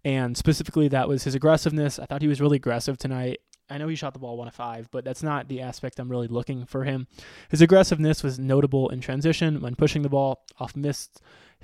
And 0.04 0.36
specifically, 0.36 0.88
that 0.88 1.08
was 1.08 1.24
his 1.24 1.34
aggressiveness. 1.34 1.98
I 1.98 2.06
thought 2.06 2.22
he 2.22 2.28
was 2.28 2.40
really 2.40 2.56
aggressive 2.56 2.98
tonight. 2.98 3.40
I 3.70 3.78
know 3.78 3.88
he 3.88 3.96
shot 3.96 4.12
the 4.12 4.18
ball 4.18 4.36
one 4.36 4.48
of 4.48 4.54
five, 4.54 4.90
but 4.90 5.04
that's 5.04 5.22
not 5.22 5.48
the 5.48 5.60
aspect 5.60 5.98
I'm 5.98 6.10
really 6.10 6.28
looking 6.28 6.66
for 6.66 6.84
him. 6.84 7.06
His 7.48 7.62
aggressiveness 7.62 8.22
was 8.22 8.38
notable 8.38 8.88
in 8.90 9.00
transition 9.00 9.60
when 9.60 9.76
pushing 9.76 10.02
the 10.02 10.08
ball 10.08 10.44
off 10.58 10.76
missed, 10.76 11.20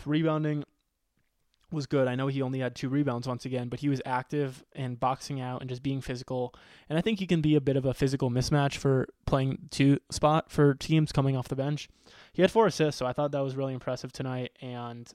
rebounding 0.07 0.65
was 1.71 1.87
good. 1.87 2.09
I 2.09 2.15
know 2.15 2.29
he 2.29 2.41
only 2.43 2.61
had 2.61 2.75
two 2.75 2.89
rebounds 2.89 3.29
once 3.29 3.45
again, 3.45 3.69
but 3.69 3.81
he 3.81 3.89
was 3.89 4.01
active 4.07 4.65
and 4.75 4.99
boxing 4.99 5.41
out 5.41 5.61
and 5.61 5.69
just 5.69 5.83
being 5.83 6.01
physical. 6.01 6.55
And 6.89 6.99
I 6.99 7.03
think 7.03 7.19
he 7.19 7.27
can 7.27 7.41
be 7.41 7.57
a 7.57 7.61
bit 7.61 7.77
of 7.77 7.85
a 7.85 7.95
physical 7.95 8.31
mismatch 8.31 8.77
for 8.77 9.09
playing 9.27 9.69
two 9.71 9.99
spot 10.11 10.51
for 10.51 10.75
teams 10.75 11.13
coming 11.13 11.37
off 11.37 11.49
the 11.49 11.57
bench. 11.57 11.89
He 12.33 12.43
had 12.43 12.51
four 12.51 12.67
assists, 12.67 12.99
so 12.99 13.07
I 13.07 13.13
thought 13.13 13.33
that 13.33 13.45
was 13.45 13.57
really 13.57 13.75
impressive 13.75 14.13
tonight. 14.13 14.53
And 14.63 15.13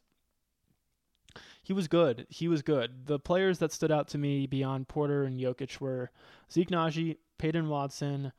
he 1.63 1.73
was 1.73 1.87
good. 1.87 2.27
He 2.29 2.47
was 2.47 2.61
good. 2.61 3.05
The 3.05 3.19
players 3.19 3.59
that 3.59 3.71
stood 3.71 3.91
out 3.91 4.09
to 4.09 4.17
me 4.17 4.45
beyond 4.47 4.89
Porter 4.89 5.23
and 5.23 5.39
Jokic 5.39 5.79
were 5.79 6.11
Zeke 6.51 6.69
Nnaji, 6.69 7.17
Peyton 7.37 7.69
Watson, 7.69 8.33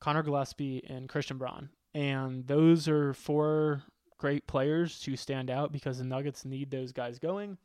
Connor 0.00 0.22
Gillespie, 0.22 0.82
and 0.88 1.08
Christian 1.08 1.38
Braun. 1.38 1.68
And 1.94 2.46
those 2.46 2.88
are 2.88 3.12
four 3.12 3.82
great 4.16 4.46
players 4.46 5.00
to 5.00 5.16
stand 5.16 5.50
out 5.50 5.70
because 5.70 5.98
the 5.98 6.04
Nuggets 6.04 6.44
need 6.44 6.70
those 6.70 6.92
guys 6.92 7.18
going. 7.18 7.58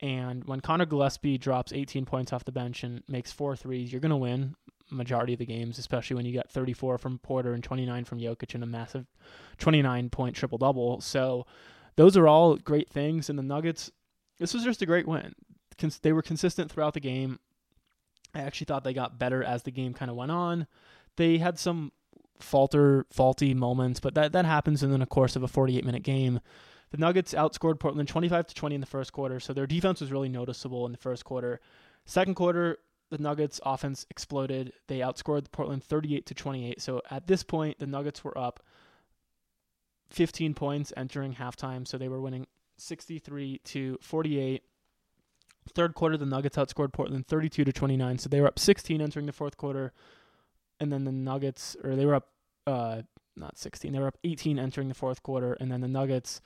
And 0.00 0.44
when 0.44 0.60
Connor 0.60 0.86
Gillespie 0.86 1.38
drops 1.38 1.72
18 1.72 2.06
points 2.06 2.32
off 2.32 2.44
the 2.44 2.52
bench 2.52 2.84
and 2.84 3.02
makes 3.08 3.32
four 3.32 3.56
threes, 3.56 3.92
you're 3.92 4.00
going 4.00 4.10
to 4.10 4.16
win 4.16 4.54
majority 4.90 5.34
of 5.34 5.38
the 5.38 5.46
games, 5.46 5.78
especially 5.78 6.16
when 6.16 6.24
you 6.24 6.32
got 6.32 6.48
34 6.48 6.98
from 6.98 7.18
Porter 7.18 7.52
and 7.52 7.62
29 7.62 8.04
from 8.04 8.20
Jokic 8.20 8.54
and 8.54 8.62
a 8.62 8.66
massive 8.66 9.06
29 9.58 10.08
point 10.08 10.34
triple 10.34 10.56
double. 10.56 11.00
So 11.00 11.46
those 11.96 12.16
are 12.16 12.28
all 12.28 12.56
great 12.56 12.88
things. 12.88 13.28
And 13.28 13.38
the 13.38 13.42
Nuggets, 13.42 13.90
this 14.38 14.54
was 14.54 14.64
just 14.64 14.82
a 14.82 14.86
great 14.86 15.06
win. 15.06 15.34
They 16.02 16.12
were 16.12 16.22
consistent 16.22 16.70
throughout 16.70 16.94
the 16.94 17.00
game. 17.00 17.38
I 18.34 18.40
actually 18.40 18.66
thought 18.66 18.84
they 18.84 18.94
got 18.94 19.18
better 19.18 19.42
as 19.42 19.62
the 19.62 19.70
game 19.70 19.94
kind 19.94 20.10
of 20.10 20.16
went 20.16 20.32
on. 20.32 20.66
They 21.16 21.38
had 21.38 21.58
some 21.58 21.92
falter, 22.40 23.06
faulty 23.10 23.54
moments, 23.54 24.00
but 24.00 24.14
that, 24.14 24.32
that 24.32 24.44
happens 24.44 24.82
in 24.82 24.98
the 24.98 25.06
course 25.06 25.36
of 25.36 25.42
a 25.42 25.48
48 25.48 25.84
minute 25.84 26.02
game. 26.02 26.40
The 26.90 26.98
Nuggets 26.98 27.34
outscored 27.34 27.80
Portland 27.80 28.08
25 28.08 28.46
to 28.46 28.54
20 28.54 28.74
in 28.76 28.80
the 28.80 28.86
first 28.86 29.12
quarter, 29.12 29.40
so 29.40 29.52
their 29.52 29.66
defense 29.66 30.00
was 30.00 30.12
really 30.12 30.28
noticeable 30.28 30.86
in 30.86 30.92
the 30.92 30.98
first 30.98 31.24
quarter. 31.24 31.60
Second 32.06 32.34
quarter, 32.34 32.78
the 33.10 33.18
Nuggets 33.18 33.60
offense 33.64 34.06
exploded. 34.10 34.72
They 34.86 35.00
outscored 35.00 35.50
Portland 35.52 35.84
38 35.84 36.26
to 36.26 36.34
28. 36.34 36.80
So 36.80 37.02
at 37.10 37.26
this 37.26 37.42
point, 37.42 37.78
the 37.78 37.86
Nuggets 37.86 38.24
were 38.24 38.36
up 38.36 38.60
15 40.10 40.54
points 40.54 40.92
entering 40.96 41.34
halftime, 41.34 41.86
so 41.86 41.98
they 41.98 42.08
were 42.08 42.20
winning 42.20 42.46
63 42.78 43.60
to 43.64 43.98
48. 44.00 44.62
Third 45.74 45.94
quarter, 45.94 46.16
the 46.16 46.26
Nuggets 46.26 46.56
outscored 46.56 46.92
Portland 46.92 47.26
32 47.26 47.64
to 47.64 47.72
29, 47.72 48.18
so 48.18 48.28
they 48.28 48.40
were 48.40 48.46
up 48.46 48.58
16 48.58 49.00
entering 49.00 49.26
the 49.26 49.32
fourth 49.32 49.56
quarter. 49.56 49.92
And 50.80 50.92
then 50.92 51.04
the 51.04 51.12
Nuggets, 51.12 51.76
or 51.82 51.94
they 51.94 52.06
were 52.06 52.14
up, 52.14 52.28
uh, 52.66 53.02
not 53.36 53.58
16, 53.58 53.92
they 53.92 53.98
were 53.98 54.06
up 54.06 54.18
18 54.24 54.58
entering 54.58 54.88
the 54.88 54.94
fourth 54.94 55.22
quarter, 55.22 55.54
and 55.54 55.70
then 55.70 55.80
the 55.80 55.88
Nuggets 55.88 56.40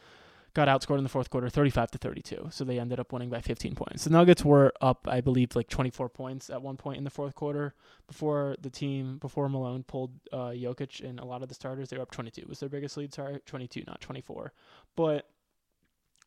got 0.55 0.69
outscored 0.69 0.99
in 0.99 1.03
the 1.03 1.09
fourth 1.09 1.31
quarter 1.31 1.49
35 1.49 1.93
to 1.93 1.99
32 1.99 2.49
so 2.51 2.65
they 2.65 2.79
ended 2.79 3.01
up 3.01 3.13
winning 3.13 3.31
by 3.31 3.41
15 3.41 3.75
points. 3.75 4.05
The 4.05 4.11
nuggets 4.11 4.45
were 4.45 4.73
up 4.81 5.09
i 5.11 5.21
believe 5.21 5.57
like 5.57 5.69
24 5.69 6.09
points 6.11 6.51
at 6.51 6.61
one 6.61 6.77
point 6.77 6.99
in 6.99 7.05
the 7.05 7.11
fourth 7.11 7.35
quarter 7.35 7.75
before 8.07 8.57
the 8.61 8.71
team 8.71 9.19
before 9.19 9.49
malone 9.49 9.83
pulled 9.83 10.13
uh, 10.33 10.51
jokic 10.51 11.03
and 11.03 11.21
a 11.21 11.25
lot 11.25 11.43
of 11.43 11.49
the 11.49 11.55
starters. 11.55 11.89
They 11.89 11.97
were 11.97 12.03
up 12.03 12.11
22 12.11 12.45
was 12.49 12.61
their 12.61 12.69
biggest 12.69 12.97
lead 12.97 13.15
sorry 13.15 13.41
22 13.47 13.85
not 13.87 14.01
24 14.01 14.53
but 14.95 15.31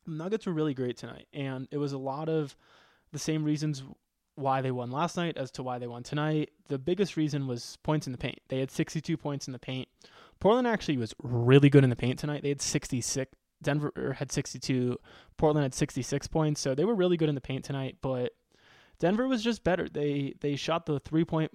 nuggets 0.06 0.46
were 0.46 0.52
really 0.52 0.74
great 0.74 0.96
tonight 0.96 1.26
and 1.32 1.68
it 1.70 1.78
was 1.78 1.92
a 1.92 1.98
lot 1.98 2.28
of 2.28 2.56
the 3.12 3.18
same 3.18 3.44
reasons 3.44 3.82
why 4.34 4.60
they 4.60 4.70
won 4.70 4.90
last 4.90 5.16
night 5.16 5.36
as 5.38 5.50
to 5.50 5.62
why 5.62 5.78
they 5.78 5.86
won 5.86 6.02
tonight 6.02 6.50
the 6.68 6.78
biggest 6.78 7.16
reason 7.16 7.46
was 7.46 7.78
points 7.82 8.06
in 8.06 8.12
the 8.12 8.18
paint 8.18 8.38
they 8.48 8.60
had 8.60 8.70
62 8.70 9.16
points 9.16 9.46
in 9.46 9.52
the 9.52 9.58
paint 9.58 9.88
Portland 10.40 10.66
actually 10.66 10.98
was 10.98 11.14
really 11.22 11.70
good 11.70 11.84
in 11.84 11.90
the 11.90 11.96
paint 11.96 12.18
tonight. 12.18 12.42
They 12.42 12.50
had 12.50 12.60
66 12.60 13.32
Denver 13.62 13.90
er, 13.96 14.12
had 14.12 14.30
62, 14.30 14.98
Portland 15.38 15.64
had 15.64 15.74
66 15.74 16.26
points, 16.26 16.60
so 16.60 16.74
they 16.74 16.84
were 16.84 16.94
really 16.94 17.16
good 17.16 17.30
in 17.30 17.34
the 17.34 17.40
paint 17.40 17.64
tonight. 17.64 17.96
But 18.02 18.32
Denver 18.98 19.26
was 19.26 19.42
just 19.42 19.64
better. 19.64 19.88
They 19.88 20.34
they 20.40 20.56
shot 20.56 20.84
the 20.84 21.00
three 21.00 21.24
point 21.24 21.50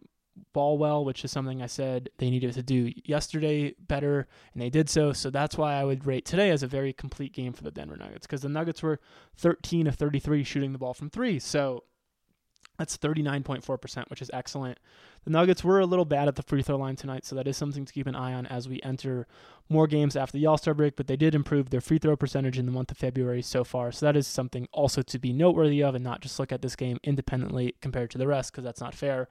ball 0.54 0.78
well, 0.78 1.04
which 1.06 1.24
is 1.24 1.32
something 1.32 1.62
I 1.62 1.68
said 1.68 2.10
they 2.18 2.30
needed 2.30 2.54
to 2.54 2.64
do 2.64 2.92
yesterday 3.06 3.76
better, 3.80 4.28
and 4.54 4.62
they 4.62 4.70
did 4.70 4.90
so. 4.90 5.14
So 5.14 5.30
that's 5.30 5.58
why 5.58 5.74
I 5.74 5.84
would 5.84 6.06
rate 6.06 6.26
today 6.26 6.50
as 6.50 6.64
a 6.64 6.68
very 6.68 6.94
complete 6.94 7.34
game 7.34 7.54
for 7.54 7.64
the 7.64 7.72
Denver 7.72 7.98
Nuggets 7.98 8.28
because 8.28 8.42
the 8.42 8.50
Nuggets 8.50 8.82
were 8.82 9.00
13 9.38 9.88
of 9.88 9.96
33 9.96 10.44
shooting 10.44 10.72
the 10.72 10.80
ball 10.80 10.94
from 10.94 11.10
three. 11.10 11.40
So 11.40 11.84
that's 12.82 12.98
39.4%, 12.98 14.10
which 14.10 14.24
is 14.24 14.32
excellent. 14.34 14.80
The 15.24 15.30
Nuggets 15.30 15.64
were 15.64 15.80
a 15.80 15.86
little 15.86 16.06
bad 16.06 16.28
at 16.28 16.36
the 16.36 16.42
free 16.42 16.64
throw 16.64 16.78
line 16.78 16.96
tonight, 16.96 17.26
so 17.26 17.36
that 17.36 17.48
is 17.48 17.56
something 17.56 17.86
to 17.86 17.94
keep 17.94 18.08
an 18.08 18.16
eye 18.16 18.34
on 18.34 18.48
as 18.48 18.68
we 18.68 18.82
enter 18.82 19.28
more 19.70 19.86
games 19.86 20.16
after 20.16 20.38
the 20.38 20.48
All 20.48 20.58
Star 20.58 20.74
break. 20.74 20.96
But 20.96 21.06
they 21.06 21.16
did 21.16 21.36
improve 21.36 21.70
their 21.70 21.82
free 21.82 22.00
throw 22.00 22.16
percentage 22.16 22.58
in 22.58 22.66
the 22.66 22.72
month 22.72 22.90
of 22.90 22.98
February 22.98 23.44
so 23.44 23.64
far, 23.64 23.92
so 23.92 24.06
that 24.08 24.18
is 24.18 24.26
something 24.26 24.68
also 24.72 25.04
to 25.04 25.20
be 25.20 25.32
noteworthy 25.32 25.84
of, 25.84 25.94
and 25.94 26.04
not 26.04 26.22
just 26.22 26.40
look 26.40 26.52
at 26.52 26.64
this 26.64 26.76
game 26.76 26.98
independently 27.04 27.76
compared 27.82 28.10
to 28.12 28.18
the 28.18 28.28
rest, 28.28 28.52
because 28.52 28.64
that's 28.64 28.82
not 28.82 28.96
fair. 28.96 29.28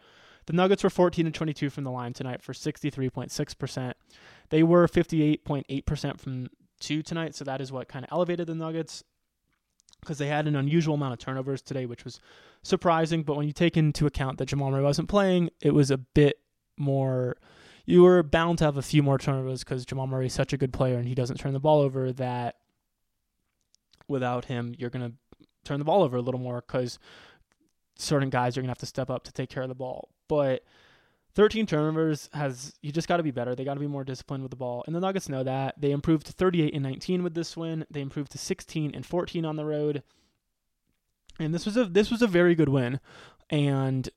The 0.51 0.57
Nuggets 0.57 0.83
were 0.83 0.91
14 0.91 1.27
and 1.27 1.35
22 1.35 1.71
from 1.71 1.85
the 1.85 1.93
line 1.93 2.13
tonight 2.13 2.43
for 2.43 2.53
63.6%. 2.53 3.93
They 4.49 4.65
were 4.65 4.89
58.8% 4.89 6.19
from 6.19 6.49
two 6.81 7.05
tonight, 7.05 7.37
so 7.37 7.45
that 7.45 7.61
is 7.61 7.71
what 7.71 7.87
kind 7.87 8.05
of 8.05 8.11
elevated 8.11 8.49
the 8.49 8.57
Nuggets 8.57 9.05
because 10.01 10.19
they 10.19 10.27
had 10.27 10.49
an 10.49 10.57
unusual 10.57 10.95
amount 10.95 11.13
of 11.13 11.21
turnovers 11.21 11.63
today, 11.63 11.87
which 11.87 12.05
was 12.05 12.19
surprising. 12.65 13.23
But 13.23 13.37
when 13.37 13.47
you 13.47 13.53
take 13.53 13.77
into 13.77 14.07
account 14.07 14.39
that 14.39 14.47
Jamal 14.47 14.73
Murray 14.73 14.83
wasn't 14.83 15.09
playing, 15.09 15.51
it 15.61 15.71
was 15.71 15.93
a 15.93 15.99
bit 15.99 16.41
more. 16.77 17.37
You 17.87 18.03
were 18.03 18.25
bound 18.25 18.59
to 18.59 18.65
have 18.65 18.77
a 18.77 18.83
few 18.83 19.05
more 19.05 19.19
turnovers 19.19 19.63
because 19.63 19.87
Jamal 19.87 20.09
Murray 20.09 20.27
is 20.27 20.33
such 20.33 20.53
a 20.53 20.57
good 20.57 20.73
player 20.73 20.99
and 20.99 21.07
he 21.07 21.15
doesn't 21.15 21.37
turn 21.37 21.53
the 21.53 21.61
ball 21.61 21.81
over. 21.81 22.11
That 22.11 22.57
without 24.09 24.47
him, 24.47 24.75
you're 24.77 24.91
gonna 24.91 25.13
turn 25.63 25.79
the 25.79 25.85
ball 25.85 26.03
over 26.03 26.17
a 26.17 26.23
little 26.23 26.41
more 26.41 26.65
because 26.67 26.99
certain 28.01 28.31
guys 28.31 28.57
are 28.57 28.61
gonna 28.61 28.71
have 28.71 28.79
to 28.79 28.87
step 28.87 29.11
up 29.11 29.25
to 29.25 29.33
take 29.33 29.51
care 29.51 29.63
of 29.63 29.69
the 29.69 29.75
ball. 29.75 30.09
But 30.29 30.65
13 31.35 31.67
turnovers 31.67 32.29
has 32.33 32.75
you 32.83 32.91
just 32.93 33.09
got 33.09 33.19
to 33.19 33.23
be 33.23 33.31
better. 33.31 33.55
They 33.55 33.65
got 33.65 33.75
to 33.75 33.81
be 33.81 33.87
more 33.87 34.05
disciplined 34.05 34.43
with 34.43 34.51
the 34.51 34.57
ball. 34.57 34.83
And 34.87 34.95
the 34.95 35.01
Nuggets 35.01 35.29
know 35.29 35.45
that. 35.45 35.81
They 35.81 35.93
improved 35.93 36.27
to 36.27 36.33
38 36.33 36.75
and 36.75 36.83
19 36.83 37.23
with 37.23 37.35
this 37.35 37.57
win. 37.57 37.87
They 37.91 38.01
improved 38.01 38.33
to 38.33 38.39
16 38.39 38.95
and 38.95 39.07
14 39.07 39.45
on 39.45 39.57
the 39.57 39.65
road. 39.65 40.03
And 41.39 41.55
this 41.55 41.65
was 41.65 41.77
a 41.77 41.85
this 41.85 42.11
was 42.11 42.23
a 42.23 42.27
very 42.27 42.55
good 42.55 42.69
win. 42.69 43.01
And 43.49 44.09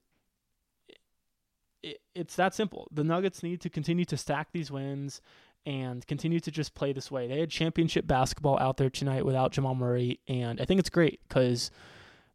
it, 1.83 2.01
it's 2.15 2.35
that 2.35 2.55
simple. 2.55 2.87
The 2.91 3.03
Nuggets 3.03 3.43
need 3.43 3.61
to 3.61 3.69
continue 3.69 4.05
to 4.05 4.17
stack 4.17 4.51
these 4.51 4.71
wins 4.71 5.21
and 5.65 6.05
continue 6.07 6.39
to 6.39 6.51
just 6.51 6.75
play 6.75 6.93
this 6.93 7.11
way. 7.11 7.27
They 7.27 7.39
had 7.39 7.49
championship 7.49 8.07
basketball 8.07 8.59
out 8.59 8.77
there 8.77 8.89
tonight 8.89 9.25
without 9.25 9.53
Jamal 9.53 9.75
Murray, 9.75 10.19
and 10.27 10.59
I 10.59 10.65
think 10.65 10.79
it's 10.79 10.89
great 10.89 11.21
because 11.27 11.71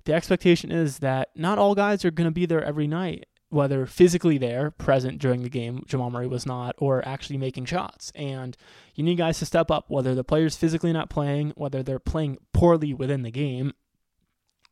the 0.08 0.14
expectation 0.14 0.72
is 0.72 1.00
that 1.00 1.28
not 1.36 1.58
all 1.58 1.74
guys 1.74 2.04
are 2.04 2.10
going 2.10 2.28
to 2.28 2.32
be 2.32 2.46
there 2.46 2.64
every 2.64 2.86
night 2.86 3.26
whether 3.50 3.86
physically 3.86 4.38
there, 4.38 4.70
present 4.70 5.18
during 5.18 5.42
the 5.42 5.48
game, 5.48 5.82
Jamal 5.86 6.10
Murray 6.10 6.26
was 6.26 6.44
not, 6.44 6.74
or 6.78 7.06
actually 7.06 7.38
making 7.38 7.64
shots. 7.64 8.12
And 8.14 8.56
you 8.94 9.02
need 9.02 9.16
guys 9.16 9.38
to 9.38 9.46
step 9.46 9.70
up, 9.70 9.86
whether 9.88 10.14
the 10.14 10.24
player's 10.24 10.56
physically 10.56 10.92
not 10.92 11.08
playing, 11.08 11.52
whether 11.56 11.82
they're 11.82 11.98
playing 11.98 12.38
poorly 12.52 12.92
within 12.92 13.22
the 13.22 13.30
game, 13.30 13.72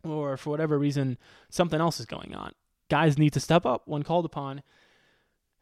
or 0.04 0.36
for 0.36 0.50
whatever 0.50 0.78
reason, 0.78 1.16
something 1.48 1.80
else 1.80 2.00
is 2.00 2.06
going 2.06 2.34
on. 2.34 2.52
Guys 2.90 3.18
need 3.18 3.32
to 3.32 3.40
step 3.40 3.64
up 3.64 3.82
when 3.86 4.02
called 4.02 4.26
upon. 4.26 4.62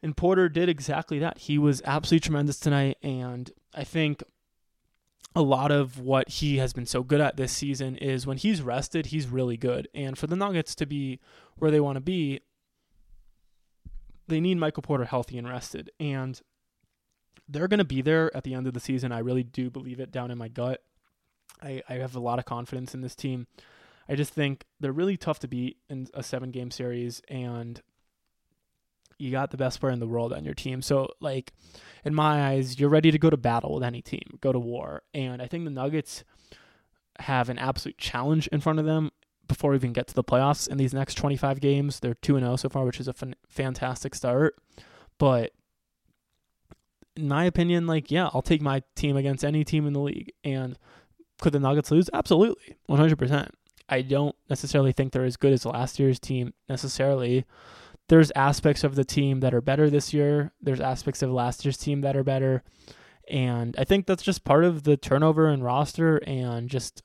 And 0.03 0.15
Porter 0.15 0.49
did 0.49 0.69
exactly 0.69 1.19
that. 1.19 1.37
He 1.39 1.57
was 1.57 1.81
absolutely 1.85 2.25
tremendous 2.25 2.59
tonight. 2.59 2.97
And 3.01 3.49
I 3.73 3.85
think 3.85 4.23
a 5.35 5.41
lot 5.41 5.71
of 5.71 5.99
what 5.99 6.29
he 6.29 6.57
has 6.57 6.71
been 6.71 6.85
so 6.85 7.03
good 7.03 7.19
at 7.19 7.35
this 7.35 7.51
season 7.51 7.97
is 7.97 8.25
when 8.25 8.37
he's 8.37 8.61
rested, 8.61 9.07
he's 9.07 9.27
really 9.27 9.57
good. 9.57 9.87
And 9.93 10.17
for 10.17 10.27
the 10.27 10.35
Nuggets 10.35 10.73
to 10.75 10.85
be 10.85 11.19
where 11.57 11.71
they 11.71 11.81
want 11.81 11.97
to 11.97 12.01
be, 12.01 12.39
they 14.27 14.39
need 14.39 14.57
Michael 14.57 14.83
Porter 14.83 15.05
healthy 15.05 15.37
and 15.37 15.47
rested. 15.47 15.91
And 15.99 16.39
they're 17.47 17.67
going 17.67 17.79
to 17.79 17.83
be 17.83 18.01
there 18.01 18.35
at 18.35 18.43
the 18.43 18.53
end 18.53 18.65
of 18.65 18.73
the 18.73 18.79
season. 18.79 19.11
I 19.11 19.19
really 19.19 19.43
do 19.43 19.69
believe 19.69 19.99
it 19.99 20.11
down 20.11 20.31
in 20.31 20.37
my 20.37 20.47
gut. 20.47 20.81
I, 21.61 21.83
I 21.89 21.95
have 21.95 22.15
a 22.15 22.19
lot 22.19 22.39
of 22.39 22.45
confidence 22.45 22.93
in 22.93 23.01
this 23.01 23.15
team. 23.15 23.47
I 24.07 24.15
just 24.15 24.33
think 24.33 24.65
they're 24.79 24.91
really 24.91 25.17
tough 25.17 25.39
to 25.39 25.47
beat 25.47 25.77
in 25.89 26.07
a 26.13 26.23
seven 26.23 26.51
game 26.51 26.71
series, 26.71 27.21
and 27.27 27.81
you 29.17 29.31
got 29.31 29.51
the 29.51 29.57
best 29.57 29.79
player 29.79 29.93
in 29.93 29.99
the 29.99 30.07
world 30.07 30.33
on 30.33 30.43
your 30.43 30.53
team. 30.53 30.81
So, 30.81 31.09
like, 31.19 31.53
in 32.03 32.13
my 32.13 32.49
eyes, 32.49 32.79
you're 32.79 32.89
ready 32.89 33.11
to 33.11 33.17
go 33.17 33.29
to 33.29 33.37
battle 33.37 33.73
with 33.73 33.83
any 33.83 34.01
team, 34.01 34.37
go 34.41 34.51
to 34.51 34.59
war. 34.59 35.03
And 35.13 35.41
I 35.41 35.47
think 35.47 35.65
the 35.65 35.71
Nuggets 35.71 36.23
have 37.19 37.49
an 37.49 37.57
absolute 37.57 37.97
challenge 37.97 38.47
in 38.47 38.59
front 38.59 38.79
of 38.79 38.85
them 38.85 39.11
before 39.47 39.71
we 39.71 39.77
even 39.77 39.93
get 39.93 40.07
to 40.07 40.13
the 40.13 40.23
playoffs 40.23 40.67
in 40.67 40.77
these 40.77 40.93
next 40.93 41.15
25 41.15 41.59
games. 41.61 41.99
They're 41.99 42.15
2 42.15 42.39
0 42.39 42.55
so 42.57 42.69
far, 42.69 42.85
which 42.85 42.99
is 42.99 43.07
a 43.07 43.13
fantastic 43.47 44.15
start. 44.15 44.55
But 45.17 45.51
in 47.15 47.27
my 47.27 47.45
opinion, 47.45 47.87
like, 47.87 48.11
yeah, 48.11 48.29
I'll 48.33 48.41
take 48.41 48.61
my 48.61 48.83
team 48.95 49.15
against 49.15 49.45
any 49.45 49.63
team 49.63 49.87
in 49.87 49.93
the 49.93 50.01
league. 50.01 50.33
And 50.43 50.77
could 51.41 51.53
the 51.53 51.59
Nuggets 51.59 51.91
lose? 51.91 52.09
Absolutely, 52.13 52.77
100%. 52.89 53.49
I 53.87 54.01
don't 54.01 54.35
necessarily 54.49 54.91
think 54.91 55.11
they're 55.13 55.25
as 55.25 55.37
good 55.37 55.53
as 55.53 55.65
last 55.65 55.99
year's 55.99 56.19
team 56.19 56.53
necessarily. 56.67 57.45
There's 58.07 58.31
aspects 58.31 58.83
of 58.83 58.95
the 58.95 59.05
team 59.05 59.39
that 59.39 59.53
are 59.53 59.61
better 59.61 59.89
this 59.89 60.13
year. 60.13 60.51
There's 60.61 60.81
aspects 60.81 61.21
of 61.21 61.31
last 61.31 61.65
year's 61.65 61.77
team 61.77 62.01
that 62.01 62.15
are 62.15 62.23
better. 62.23 62.63
And 63.27 63.75
I 63.77 63.83
think 63.83 64.05
that's 64.05 64.23
just 64.23 64.43
part 64.43 64.63
of 64.63 64.83
the 64.83 64.97
turnover 64.97 65.47
and 65.47 65.63
roster 65.63 66.17
and 66.27 66.69
just 66.69 67.01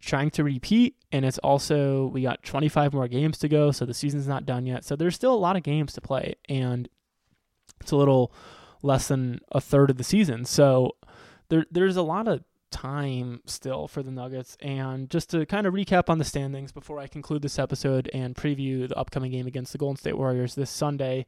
trying 0.00 0.30
to 0.30 0.44
repeat. 0.44 0.96
And 1.12 1.24
it's 1.24 1.38
also, 1.38 2.06
we 2.06 2.22
got 2.22 2.42
25 2.42 2.94
more 2.94 3.08
games 3.08 3.38
to 3.38 3.48
go, 3.48 3.70
so 3.70 3.84
the 3.84 3.94
season's 3.94 4.28
not 4.28 4.46
done 4.46 4.66
yet. 4.66 4.84
So 4.84 4.96
there's 4.96 5.14
still 5.14 5.34
a 5.34 5.36
lot 5.36 5.56
of 5.56 5.62
games 5.62 5.92
to 5.94 6.00
play, 6.00 6.34
and 6.48 6.88
it's 7.80 7.92
a 7.92 7.96
little 7.96 8.32
less 8.82 9.08
than 9.08 9.40
a 9.52 9.60
third 9.60 9.90
of 9.90 9.98
the 9.98 10.04
season. 10.04 10.44
So 10.44 10.96
there, 11.48 11.66
there's 11.70 11.96
a 11.96 12.02
lot 12.02 12.28
of 12.28 12.44
time 12.70 13.40
still 13.46 13.88
for 13.88 14.02
the 14.02 14.10
Nuggets. 14.10 14.56
And 14.60 15.10
just 15.10 15.30
to 15.30 15.46
kind 15.46 15.66
of 15.66 15.74
recap 15.74 16.08
on 16.08 16.18
the 16.18 16.24
standings 16.24 16.72
before 16.72 16.98
I 16.98 17.06
conclude 17.06 17.42
this 17.42 17.58
episode 17.58 18.10
and 18.12 18.34
preview 18.34 18.88
the 18.88 18.98
upcoming 18.98 19.30
game 19.32 19.46
against 19.46 19.72
the 19.72 19.78
Golden 19.78 19.96
State 19.96 20.16
Warriors 20.16 20.54
this 20.54 20.70
Sunday, 20.70 21.26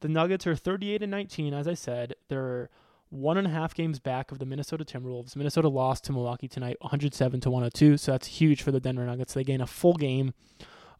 the 0.00 0.08
Nuggets 0.08 0.46
are 0.46 0.56
38 0.56 1.02
and 1.02 1.10
19, 1.10 1.54
as 1.54 1.68
I 1.68 1.74
said. 1.74 2.14
They're 2.28 2.70
one 3.10 3.36
and 3.36 3.46
a 3.46 3.50
half 3.50 3.74
games 3.74 3.98
back 3.98 4.32
of 4.32 4.38
the 4.38 4.46
Minnesota 4.46 4.84
Timberwolves. 4.84 5.36
Minnesota 5.36 5.68
lost 5.68 6.04
to 6.04 6.12
Milwaukee 6.12 6.48
tonight, 6.48 6.76
107 6.80 7.40
to 7.40 7.50
102. 7.50 7.96
So 7.96 8.12
that's 8.12 8.28
huge 8.28 8.62
for 8.62 8.70
the 8.70 8.80
Denver 8.80 9.04
Nuggets. 9.04 9.34
They 9.34 9.44
gain 9.44 9.60
a 9.60 9.66
full 9.66 9.94
game 9.94 10.32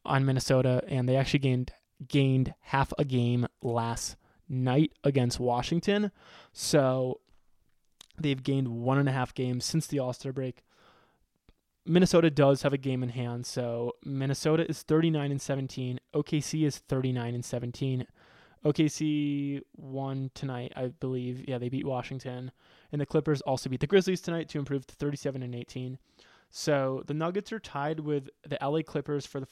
on 0.05 0.25
Minnesota, 0.25 0.83
and 0.89 1.09
they 1.09 1.17
actually 1.17 1.41
gained 1.41 1.73
gained 2.09 2.55
half 2.61 2.93
a 2.99 3.05
game 3.05 3.47
last 3.63 4.17
night 4.49 4.93
against 5.05 5.39
Washington. 5.39 6.11
So 6.53 7.21
they've 8.23 8.43
gained 8.43 8.69
one 8.69 8.99
and 8.99 9.09
a 9.09 9.13
half 9.13 9.35
games 9.35 9.65
since 9.65 9.87
the 9.87 9.99
All 9.99 10.13
Star 10.13 10.33
break. 10.33 10.63
Minnesota 11.87 12.31
does 12.31 12.63
have 12.63 12.73
a 12.73 12.79
game 12.79 13.03
in 13.03 13.09
hand, 13.09 13.47
so 13.47 13.93
Minnesota 14.05 14.69
is 14.69 14.83
39 14.83 15.31
and 15.31 15.41
17. 15.41 15.99
OKC 16.15 16.67
is 16.67 16.79
39 16.79 17.35
and 17.35 17.45
17. 17.45 18.07
OKC 18.65 19.61
won 19.77 20.31
tonight, 20.35 20.73
I 20.77 20.89
believe. 20.89 21.49
Yeah, 21.49 21.59
they 21.59 21.71
beat 21.71 21.87
Washington, 21.87 22.53
and 22.93 23.01
the 23.01 23.07
Clippers 23.07 23.41
also 23.43 23.71
beat 23.71 23.81
the 23.81 23.87
Grizzlies 23.87 24.21
tonight 24.21 24.49
to 24.51 24.59
improve 24.59 24.87
to 24.87 24.95
37 24.95 25.43
and 25.43 25.55
18. 25.55 25.99
So 26.51 27.03
the 27.07 27.15
Nuggets 27.15 27.53
are 27.53 27.61
tied 27.61 28.01
with 28.01 28.29
the 28.47 28.59
LA 28.61 28.83
Clippers 28.83 29.25
for 29.25 29.41
the, 29.41 29.47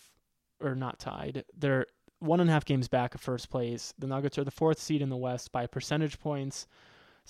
or 0.61 0.75
not 0.75 0.99
tied. 0.99 1.45
They're 1.57 1.87
one 2.19 2.41
and 2.41 2.51
a 2.51 2.53
half 2.53 2.65
games 2.65 2.89
back 2.89 3.15
of 3.15 3.21
first 3.21 3.49
place. 3.51 3.95
The 3.99 4.07
Nuggets 4.07 4.39
are 4.39 4.45
the 4.45 4.51
fourth 4.51 4.79
seed 4.79 5.01
in 5.01 5.09
the 5.09 5.17
West 5.17 5.53
by 5.53 5.67
percentage 5.67 6.19
points. 6.21 6.67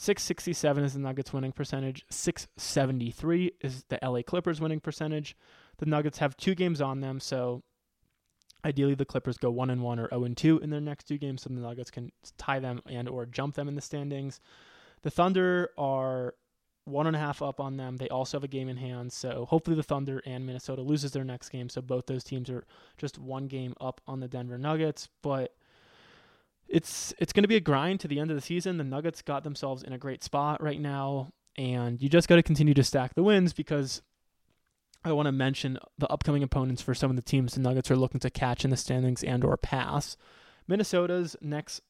667 0.01 0.85
is 0.85 0.93
the 0.93 1.01
Nuggets 1.01 1.33
winning 1.33 1.51
percentage. 1.51 2.05
673 2.09 3.51
is 3.63 3.85
the 3.89 3.99
LA 4.01 4.23
Clippers 4.23 4.61
winning 4.61 4.79
percentage. 4.79 5.37
The 5.79 5.87
Nuggets 5.87 6.19
have 6.19 6.37
two 6.37 6.55
games 6.55 6.81
on 6.81 7.01
them, 7.01 7.19
so 7.19 7.65
Ideally, 8.65 8.97
the 8.97 9.05
Clippers 9.05 9.39
go 9.39 9.51
one 9.51 9.71
and 9.71 9.83
one 9.83 10.01
or 10.01 10.09
zero 10.09 10.25
and 10.25 10.37
two 10.37 10.59
in 10.59 10.71
their 10.71 10.81
next 10.81 11.05
two 11.05 11.17
games, 11.17 11.43
so 11.43 11.49
the 11.49 11.61
Nuggets 11.61 11.93
can 11.93 12.11
tie 12.37 12.59
them 12.59 12.81
and 12.87 13.09
or 13.09 13.25
jump 13.25 13.55
them 13.55 13.69
in 13.69 13.77
the 13.77 13.81
standings. 13.81 14.41
The 15.03 15.11
Thunder 15.11 15.71
are 15.79 16.35
one 16.85 17.07
and 17.07 17.15
a 17.15 17.21
half 17.21 17.41
up 17.41 17.61
on 17.61 17.77
them. 17.77 17.99
They 17.99 18.09
also 18.09 18.37
have 18.37 18.43
a 18.43 18.49
game 18.49 18.69
in 18.69 18.77
hand, 18.77 19.13
so 19.13 19.47
hopefully 19.49 19.77
the 19.77 19.85
Thunder 19.85 20.21
and 20.27 20.45
Minnesota 20.45 20.83
loses 20.83 21.13
their 21.13 21.23
next 21.23 21.51
game. 21.51 21.69
So 21.69 21.81
both 21.81 22.07
those 22.07 22.25
teams 22.25 22.51
are 22.51 22.65
just 22.97 23.17
one 23.17 23.47
game 23.47 23.75
up 23.81 24.01
on 24.09 24.19
the 24.19 24.29
Denver 24.29 24.59
Nuggets, 24.59 25.09
but 25.23 25.55
it's 26.69 27.15
it's 27.19 27.33
going 27.33 27.45
to 27.45 27.49
be 27.49 27.57
a 27.57 27.61
grind 27.61 28.01
to 28.01 28.09
the 28.09 28.21
end 28.21 28.31
of 28.31 28.37
the 28.37 28.43
season. 28.43 28.77
The 28.77 28.85
Nuggets 28.85 29.23
got 29.23 29.45
themselves 29.45 29.83
in 29.83 29.93
a 29.93 29.99
great 29.99 30.23
spot 30.23 30.63
right 30.63 30.81
now, 30.81 31.33
and 31.57 32.01
you 32.01 32.09
just 32.09 32.29
got 32.29 32.37
to 32.37 32.43
continue 32.43 32.75
to 32.75 32.85
stack 32.85 33.15
the 33.15 33.23
wins 33.23 33.53
because 33.53 34.03
I 35.05 35.13
want 35.13 35.27
to 35.27 35.33
mention 35.33 35.79
the 35.97 36.09
upcoming 36.09 36.43
opponents 36.43 36.83
for 36.83 36.95
some 36.95 37.11
of 37.11 37.17
the 37.17 37.23
teams 37.23 37.55
the 37.55 37.61
Nuggets 37.61 37.91
are 37.91 37.97
looking 37.97 38.21
to 38.21 38.31
catch 38.31 38.65
in 38.65 38.71
the 38.71 38.77
standings 38.77 39.25
and 39.25 39.45
or 39.45 39.57
pass. 39.57 40.17
Minnesota's 40.67 41.37
next 41.41 41.81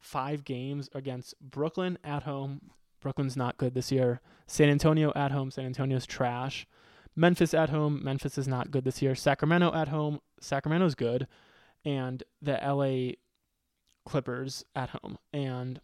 five 0.00 0.44
games 0.44 0.88
against 0.94 1.34
Brooklyn 1.40 1.98
at 2.02 2.22
home. 2.22 2.70
Brooklyn's 3.00 3.36
not 3.36 3.58
good 3.58 3.74
this 3.74 3.92
year. 3.92 4.20
San 4.46 4.68
Antonio 4.68 5.12
at 5.14 5.32
home. 5.32 5.50
San 5.50 5.66
Antonio's 5.66 6.06
trash. 6.06 6.66
Memphis 7.14 7.52
at 7.52 7.70
home. 7.70 8.00
Memphis 8.02 8.38
is 8.38 8.48
not 8.48 8.70
good 8.70 8.84
this 8.84 9.02
year. 9.02 9.14
Sacramento 9.14 9.74
at 9.74 9.88
home. 9.88 10.20
Sacramento's 10.40 10.94
good. 10.94 11.26
And 11.84 12.22
the 12.40 12.58
LA 12.62 13.16
Clippers 14.04 14.64
at 14.74 14.90
home. 14.90 15.18
And 15.32 15.80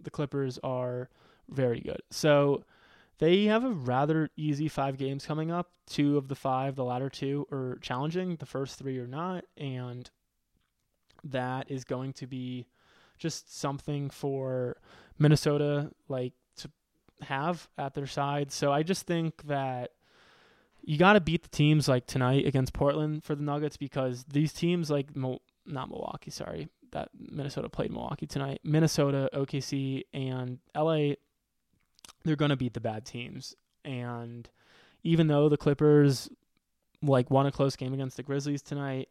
the 0.00 0.10
Clippers 0.10 0.58
are 0.62 1.08
very 1.48 1.80
good. 1.80 2.00
So 2.10 2.64
they 3.18 3.44
have 3.44 3.64
a 3.64 3.70
rather 3.70 4.30
easy 4.36 4.68
five 4.68 4.96
games 4.96 5.26
coming 5.26 5.50
up. 5.50 5.70
Two 5.86 6.16
of 6.16 6.28
the 6.28 6.34
five, 6.34 6.74
the 6.74 6.84
latter 6.84 7.08
two, 7.08 7.46
are 7.52 7.78
challenging. 7.80 8.36
The 8.36 8.46
first 8.46 8.78
three 8.78 8.98
are 8.98 9.06
not. 9.06 9.44
And 9.56 10.10
that 11.24 11.70
is 11.70 11.84
going 11.84 12.14
to 12.14 12.26
be 12.26 12.66
just 13.18 13.56
something 13.56 14.10
for 14.10 14.76
Minnesota 15.18 15.90
like 16.08 16.32
to 16.56 16.70
have 17.22 17.68
at 17.78 17.94
their 17.94 18.06
side. 18.06 18.50
So 18.50 18.72
I 18.72 18.82
just 18.82 19.06
think 19.06 19.42
that 19.44 19.92
you 20.82 20.98
got 20.98 21.12
to 21.12 21.20
beat 21.20 21.42
the 21.44 21.48
teams 21.48 21.88
like 21.88 22.06
tonight 22.06 22.46
against 22.46 22.72
Portland 22.72 23.22
for 23.22 23.34
the 23.34 23.42
Nuggets 23.42 23.76
because 23.76 24.24
these 24.24 24.52
teams 24.52 24.90
like 24.90 25.14
Mo- 25.14 25.42
not 25.64 25.88
Milwaukee, 25.88 26.32
sorry, 26.32 26.68
that 26.92 27.08
Minnesota 27.18 27.68
played 27.68 27.90
Milwaukee 27.90 28.26
tonight. 28.26 28.60
Minnesota, 28.64 29.28
OKC, 29.34 30.04
and 30.14 30.58
LA, 30.76 31.14
they're 32.24 32.36
going 32.36 32.50
to 32.50 32.56
beat 32.56 32.74
the 32.74 32.80
bad 32.80 33.04
teams. 33.04 33.54
And 33.84 34.48
even 35.02 35.26
though 35.26 35.48
the 35.48 35.56
Clippers 35.56 36.30
like 37.02 37.30
won 37.30 37.46
a 37.46 37.52
close 37.52 37.74
game 37.76 37.92
against 37.92 38.16
the 38.16 38.22
Grizzlies 38.22 38.62
tonight, 38.62 39.08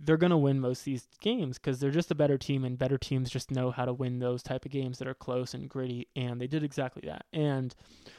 they're 0.00 0.16
going 0.16 0.30
to 0.30 0.36
win 0.36 0.60
most 0.60 0.80
of 0.80 0.84
these 0.84 1.08
games 1.20 1.58
because 1.58 1.80
they're 1.80 1.90
just 1.90 2.10
a 2.10 2.14
better 2.14 2.38
team 2.38 2.64
and 2.64 2.78
better 2.78 2.96
teams 2.96 3.30
just 3.30 3.50
know 3.50 3.70
how 3.70 3.84
to 3.84 3.92
win 3.92 4.18
those 4.18 4.42
type 4.42 4.64
of 4.64 4.70
games 4.70 4.98
that 4.98 5.08
are 5.08 5.14
close 5.14 5.54
and 5.54 5.68
gritty 5.68 6.06
and 6.14 6.40
they 6.40 6.46
did 6.46 6.62
exactly 6.62 7.02
that. 7.06 7.26
And 7.32 7.74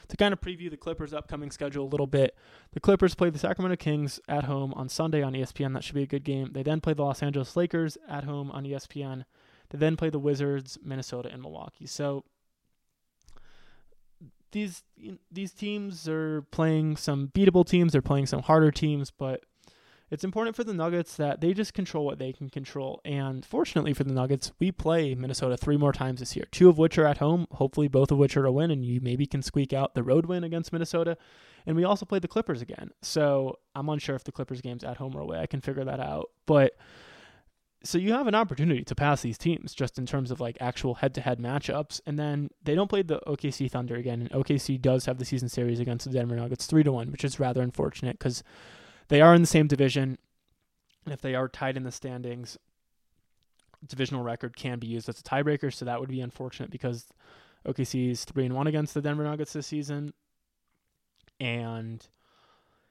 to 0.10 0.18
kind 0.18 0.34
of 0.34 0.42
preview 0.42 0.70
the 0.70 0.78
clippers 0.78 1.14
upcoming 1.14 1.52
schedule 1.52 1.86
a 1.86 1.88
little 1.88 2.08
bit 2.08 2.36
the 2.74 2.80
clippers 2.80 3.16
play 3.16 3.30
the 3.30 3.40
sacramento 3.40 3.78
kings 3.78 4.20
at 4.28 4.44
home 4.44 4.74
on 4.74 4.90
sunday 4.90 5.22
on 5.22 5.34
espn 5.34 5.74
that 5.74 5.84
should 5.84 5.96
be 5.96 6.04
a 6.04 6.08
good 6.08 6.24
game. 6.24 6.52
They 6.52 6.64
then 6.64 6.82
play 6.82 6.94
the 6.94 7.04
los 7.04 7.24
angeles 7.24 7.56
lakers 7.56 7.98
at 8.08 8.26
home 8.26 8.52
on 8.52 8.66
espn 8.66 9.24
they 9.70 9.78
then 9.78 9.96
play 9.96 10.10
the 10.10 10.20
wizards 10.20 10.78
minnesota 10.84 11.30
and 11.32 11.42
milwaukee. 11.42 11.86
So 11.86 12.26
these 14.52 14.84
these 15.32 15.54
teams 15.54 16.10
are 16.10 16.42
playing 16.52 16.98
some 16.98 17.28
beatable 17.28 17.66
teams. 17.66 17.92
They're 17.92 18.02
playing 18.02 18.26
some 18.26 18.42
harder 18.42 18.72
teams 18.72 19.12
but 19.12 19.44
it's 20.12 20.24
important 20.24 20.56
for 20.56 20.64
the 20.64 20.74
Nuggets 20.74 21.16
that 21.18 21.40
they 21.40 21.54
just 21.54 21.74
control 21.74 22.06
what 22.06 22.18
they 22.18 22.34
can 22.34 22.50
control. 22.50 23.00
And 23.06 23.46
fortunately 23.46 23.94
for 23.94 24.04
the 24.04 24.14
Nuggets, 24.14 24.52
we 24.60 24.72
play 24.72 25.14
Minnesota 25.14 25.56
three 25.56 25.78
more 25.78 25.94
times 25.94 26.20
this 26.20 26.36
year, 26.36 26.46
two 26.52 26.70
of 26.70 26.78
which 26.78 26.98
are 26.98 27.06
at 27.06 27.20
home, 27.20 27.48
hopefully 27.52 27.88
both 27.88 28.12
of 28.12 28.18
which 28.18 28.36
are 28.36 28.46
a 28.46 28.52
win, 28.52 28.72
and 28.72 28.84
you 28.84 29.00
maybe 29.02 29.26
can 29.26 29.42
squeak 29.42 29.72
out 29.72 29.94
the 29.94 30.04
road 30.04 30.26
win 30.26 30.44
against 30.44 30.74
Minnesota. 30.74 31.18
And 31.66 31.76
we 31.76 31.84
also 31.84 32.06
play 32.06 32.20
the 32.20 32.28
Clippers 32.28 32.62
again. 32.62 32.90
So 33.02 33.60
I'm 33.76 33.90
unsure 33.90 34.16
if 34.16 34.24
the 34.24 34.32
Clippers 34.32 34.62
game's 34.62 34.84
at 34.84 34.98
home 34.98 35.16
or 35.16 35.20
away. 35.20 35.40
I 35.40 35.46
can 35.46 35.62
figure 35.62 35.86
that 35.86 36.00
out. 36.00 36.32
But 36.46 36.76
so 37.84 37.98
you 37.98 38.12
have 38.12 38.28
an 38.28 38.36
opportunity 38.36 38.84
to 38.84 38.96
pass 38.96 39.22
these 39.22 39.38
teams 39.38 39.74
just 39.74 39.98
in 39.98 40.06
terms 40.06 40.32
of 40.32 40.40
like 40.40 40.58
actual 40.60 40.96
head-to-head 40.96 41.40
matchups 41.40 42.02
and 42.06 42.20
then 42.20 42.50
they 42.64 42.76
don't 42.76 42.90
play 42.90 43.02
the 43.02 43.22
OKC 43.26 43.72
Thunder 43.72 43.96
again 43.96 44.22
and 44.22 44.32
OKC 44.32 44.82
does 44.82 45.06
have 45.06 45.18
the 45.18 45.24
season 45.24 45.48
series 45.48 45.80
against 45.80 46.06
the 46.06 46.12
Denver 46.12 46.36
Nuggets 46.36 46.66
3 46.66 46.84
to 46.84 46.92
1 46.92 47.12
which 47.12 47.24
is 47.24 47.40
rather 47.40 47.62
unfortunate 47.62 48.20
cuz 48.20 48.44
they 49.10 49.22
are 49.22 49.36
in 49.36 49.42
the 49.42 49.48
same 49.48 49.68
division. 49.68 50.18
And 51.06 51.14
if 51.14 51.22
they 51.22 51.36
are 51.36 51.48
tied 51.48 51.78
in 51.78 51.84
the 51.84 51.92
standings, 51.92 52.58
divisional 53.86 54.24
record 54.24 54.56
can 54.56 54.80
be 54.80 54.88
used 54.88 55.10
as 55.10 55.20
a 55.20 55.24
tiebreaker. 55.24 55.74
So 55.74 55.86
that 55.86 56.00
would 56.00 56.10
be 56.10 56.22
unfortunate 56.22 56.72
because 56.72 57.08
OKC 57.68 58.12
is 58.12 58.26
three 58.26 58.46
and 58.46 58.56
one 58.56 58.68
against 58.68 58.94
the 58.94 59.02
Denver 59.02 59.24
Nuggets 59.24 59.54
this 59.54 59.68
season, 59.68 60.14
and 61.40 62.06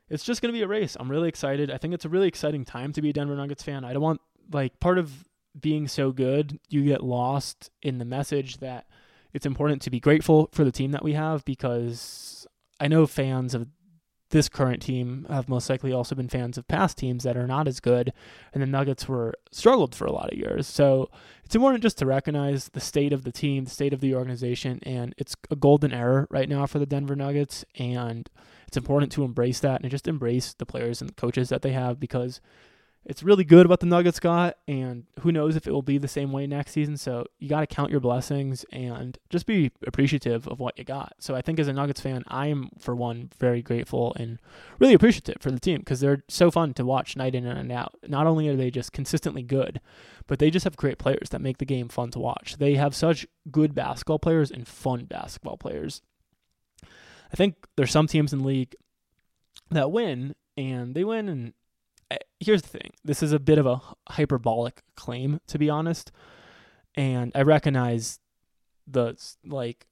it's 0.08 0.24
just 0.24 0.42
going 0.42 0.52
to 0.52 0.58
be 0.58 0.62
a 0.62 0.68
race. 0.68 0.96
I'm 0.98 1.10
really 1.10 1.28
excited. 1.28 1.70
I 1.70 1.78
think 1.78 1.94
it's 1.94 2.04
a 2.04 2.08
really 2.08 2.28
exciting 2.28 2.64
time 2.64 2.92
to 2.92 3.02
be 3.02 3.10
a 3.10 3.12
Denver 3.12 3.36
Nuggets 3.36 3.62
fan. 3.62 3.84
I 3.84 3.92
don't 3.92 4.02
want 4.02 4.20
like 4.50 4.78
part 4.80 4.98
of 4.98 5.24
being 5.58 5.88
so 5.88 6.12
good, 6.12 6.58
you 6.68 6.84
get 6.84 7.02
lost 7.02 7.70
in 7.82 7.98
the 7.98 8.04
message 8.04 8.58
that 8.58 8.86
it's 9.32 9.46
important 9.46 9.82
to 9.82 9.90
be 9.90 10.00
grateful 10.00 10.48
for 10.52 10.64
the 10.64 10.72
team 10.72 10.92
that 10.92 11.04
we 11.04 11.14
have 11.14 11.44
because 11.44 12.46
I 12.80 12.88
know 12.88 13.06
fans 13.06 13.54
of 13.54 13.68
this 14.30 14.48
current 14.48 14.82
team 14.82 15.26
have 15.28 15.48
most 15.48 15.70
likely 15.70 15.92
also 15.92 16.14
been 16.14 16.28
fans 16.28 16.58
of 16.58 16.68
past 16.68 16.98
teams 16.98 17.24
that 17.24 17.36
are 17.36 17.46
not 17.46 17.66
as 17.66 17.80
good, 17.80 18.12
and 18.52 18.62
the 18.62 18.66
Nuggets 18.66 19.08
were 19.08 19.34
struggled 19.50 19.94
for 19.94 20.04
a 20.04 20.12
lot 20.12 20.32
of 20.32 20.38
years. 20.38 20.66
So 20.66 21.10
it's 21.44 21.54
important 21.54 21.82
just 21.82 21.98
to 21.98 22.06
recognize 22.06 22.68
the 22.68 22.80
state 22.80 23.12
of 23.12 23.24
the 23.24 23.32
team, 23.32 23.64
the 23.64 23.70
state 23.70 23.92
of 23.92 24.00
the 24.00 24.14
organization, 24.14 24.80
and 24.82 25.14
it's 25.16 25.34
a 25.50 25.56
golden 25.56 25.92
era 25.92 26.26
right 26.30 26.48
now 26.48 26.66
for 26.66 26.78
the 26.78 26.86
Denver 26.86 27.16
Nuggets, 27.16 27.64
and 27.76 28.28
it's 28.66 28.76
important 28.76 29.10
to 29.12 29.24
embrace 29.24 29.60
that 29.60 29.80
and 29.80 29.90
just 29.90 30.06
embrace 30.06 30.54
the 30.54 30.66
players 30.66 31.00
and 31.00 31.16
coaches 31.16 31.48
that 31.48 31.62
they 31.62 31.72
have 31.72 31.98
because 31.98 32.40
it's 33.04 33.22
really 33.22 33.44
good 33.44 33.68
what 33.68 33.80
the 33.80 33.86
Nuggets 33.86 34.20
got, 34.20 34.58
and 34.66 35.04
who 35.20 35.32
knows 35.32 35.56
if 35.56 35.66
it 35.66 35.72
will 35.72 35.82
be 35.82 35.96
the 35.96 36.08
same 36.08 36.30
way 36.30 36.46
next 36.46 36.72
season. 36.72 36.96
So 36.96 37.24
you 37.38 37.48
got 37.48 37.60
to 37.60 37.66
count 37.66 37.90
your 37.90 38.00
blessings 38.00 38.64
and 38.70 39.16
just 39.30 39.46
be 39.46 39.72
appreciative 39.86 40.46
of 40.46 40.60
what 40.60 40.78
you 40.78 40.84
got. 40.84 41.14
So 41.18 41.34
I 41.34 41.40
think 41.40 41.58
as 41.58 41.68
a 41.68 41.72
Nuggets 41.72 42.00
fan, 42.00 42.22
I 42.28 42.48
am 42.48 42.68
for 42.78 42.94
one 42.94 43.30
very 43.38 43.62
grateful 43.62 44.14
and 44.16 44.38
really 44.78 44.94
appreciative 44.94 45.36
for 45.40 45.50
the 45.50 45.60
team 45.60 45.78
because 45.78 46.00
they're 46.00 46.22
so 46.28 46.50
fun 46.50 46.74
to 46.74 46.84
watch 46.84 47.16
night 47.16 47.34
in 47.34 47.46
and 47.46 47.72
out. 47.72 47.94
Not 48.06 48.26
only 48.26 48.48
are 48.48 48.56
they 48.56 48.70
just 48.70 48.92
consistently 48.92 49.42
good, 49.42 49.80
but 50.26 50.38
they 50.38 50.50
just 50.50 50.64
have 50.64 50.76
great 50.76 50.98
players 50.98 51.30
that 51.30 51.40
make 51.40 51.58
the 51.58 51.64
game 51.64 51.88
fun 51.88 52.10
to 52.10 52.18
watch. 52.18 52.56
They 52.58 52.74
have 52.74 52.94
such 52.94 53.26
good 53.50 53.74
basketball 53.74 54.18
players 54.18 54.50
and 54.50 54.68
fun 54.68 55.06
basketball 55.06 55.56
players. 55.56 56.02
I 57.32 57.36
think 57.36 57.54
there's 57.76 57.90
some 57.90 58.06
teams 58.06 58.32
in 58.32 58.40
the 58.40 58.46
league 58.46 58.74
that 59.70 59.90
win 59.90 60.34
and 60.56 60.94
they 60.94 61.04
win 61.04 61.28
and 61.28 61.52
here's 62.40 62.62
the 62.62 62.68
thing. 62.68 62.92
This 63.04 63.22
is 63.22 63.32
a 63.32 63.38
bit 63.38 63.58
of 63.58 63.66
a 63.66 63.80
hyperbolic 64.10 64.82
claim 64.96 65.40
to 65.46 65.58
be 65.58 65.70
honest. 65.70 66.12
And 66.94 67.32
i 67.34 67.42
recognize 67.42 68.20
the 68.86 69.16
like 69.44 69.86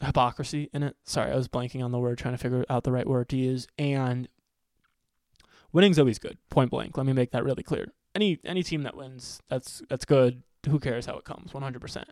hypocrisy 0.00 0.70
in 0.72 0.82
it. 0.82 0.96
Sorry 1.04 1.30
i 1.30 1.36
was 1.36 1.48
blanking 1.48 1.84
on 1.84 1.92
the 1.92 1.98
word 1.98 2.18
trying 2.18 2.34
to 2.34 2.38
figure 2.38 2.64
out 2.68 2.84
the 2.84 2.92
right 2.92 3.06
word 3.06 3.28
to 3.30 3.36
use. 3.36 3.66
And 3.78 4.28
winning's 5.72 5.98
always 5.98 6.18
good 6.18 6.38
point 6.50 6.70
blank. 6.70 6.96
Let 6.96 7.06
me 7.06 7.12
make 7.12 7.32
that 7.32 7.44
really 7.44 7.62
clear. 7.62 7.92
Any 8.14 8.38
any 8.44 8.62
team 8.62 8.82
that 8.82 8.96
wins 8.96 9.40
that's 9.48 9.82
that's 9.88 10.04
good. 10.04 10.42
Who 10.68 10.80
cares 10.80 11.06
how 11.06 11.16
it 11.16 11.24
comes? 11.24 11.52
100% 11.52 12.04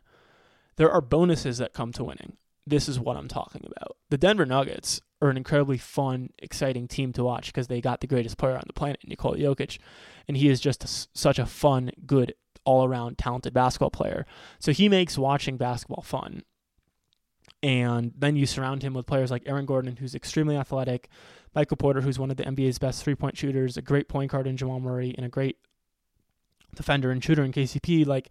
there 0.76 0.90
are 0.90 1.00
bonuses 1.00 1.58
that 1.58 1.72
come 1.72 1.92
to 1.92 2.04
winning 2.04 2.36
this 2.66 2.88
is 2.88 2.98
what 2.98 3.16
i'm 3.16 3.28
talking 3.28 3.62
about 3.64 3.96
the 4.10 4.18
denver 4.18 4.46
nuggets 4.46 5.00
are 5.24 5.30
an 5.30 5.36
incredibly 5.36 5.78
fun, 5.78 6.30
exciting 6.38 6.86
team 6.86 7.12
to 7.14 7.24
watch 7.24 7.46
because 7.46 7.66
they 7.66 7.80
got 7.80 8.00
the 8.00 8.06
greatest 8.06 8.36
player 8.36 8.56
on 8.56 8.64
the 8.66 8.72
planet, 8.72 9.00
Nikola 9.06 9.38
Jokic, 9.38 9.78
and 10.28 10.36
he 10.36 10.48
is 10.48 10.60
just 10.60 10.84
a, 10.84 11.18
such 11.18 11.38
a 11.38 11.46
fun, 11.46 11.90
good, 12.06 12.34
all-around 12.64 13.16
talented 13.16 13.54
basketball 13.54 13.90
player. 13.90 14.26
So 14.58 14.72
he 14.72 14.88
makes 14.88 15.16
watching 15.16 15.56
basketball 15.56 16.02
fun. 16.02 16.42
And 17.62 18.12
then 18.16 18.36
you 18.36 18.44
surround 18.44 18.82
him 18.82 18.92
with 18.92 19.06
players 19.06 19.30
like 19.30 19.44
Aaron 19.46 19.64
Gordon, 19.64 19.96
who's 19.96 20.14
extremely 20.14 20.56
athletic, 20.56 21.08
Michael 21.54 21.78
Porter, 21.78 22.02
who's 22.02 22.18
one 22.18 22.30
of 22.30 22.36
the 22.36 22.44
NBA's 22.44 22.78
best 22.78 23.02
three-point 23.02 23.38
shooters, 23.38 23.78
a 23.78 23.82
great 23.82 24.08
point 24.08 24.30
guard 24.30 24.46
in 24.46 24.58
Jamal 24.58 24.80
Murray, 24.80 25.14
and 25.16 25.24
a 25.24 25.30
great 25.30 25.56
defender 26.76 27.10
and 27.10 27.24
shooter 27.24 27.42
in 27.42 27.52
KCP. 27.52 28.06
Like 28.06 28.28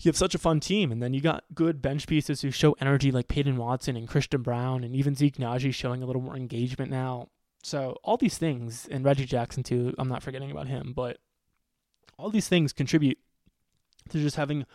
you 0.00 0.08
have 0.08 0.16
such 0.16 0.34
a 0.34 0.38
fun 0.38 0.60
team. 0.60 0.90
And 0.92 1.02
then 1.02 1.14
you 1.14 1.20
got 1.20 1.44
good 1.54 1.80
bench 1.80 2.06
pieces 2.06 2.42
who 2.42 2.50
show 2.50 2.76
energy 2.80 3.10
like 3.10 3.28
Peyton 3.28 3.56
Watson 3.56 3.96
and 3.96 4.08
Christian 4.08 4.42
Braun 4.42 4.84
and 4.84 4.94
even 4.94 5.14
Zeke 5.14 5.36
Nnaji 5.36 5.72
showing 5.72 6.02
a 6.02 6.06
little 6.06 6.22
more 6.22 6.36
engagement 6.36 6.90
now. 6.90 7.28
So 7.62 7.96
all 8.04 8.16
these 8.16 8.36
things, 8.36 8.86
and 8.90 9.04
Reggie 9.04 9.24
Jackson 9.24 9.62
too, 9.62 9.94
I'm 9.98 10.08
not 10.08 10.22
forgetting 10.22 10.50
about 10.50 10.68
him, 10.68 10.92
but 10.94 11.18
all 12.18 12.30
these 12.30 12.48
things 12.48 12.72
contribute 12.72 13.18
to 14.10 14.18
just 14.18 14.36
having 14.36 14.62
a 14.62 14.66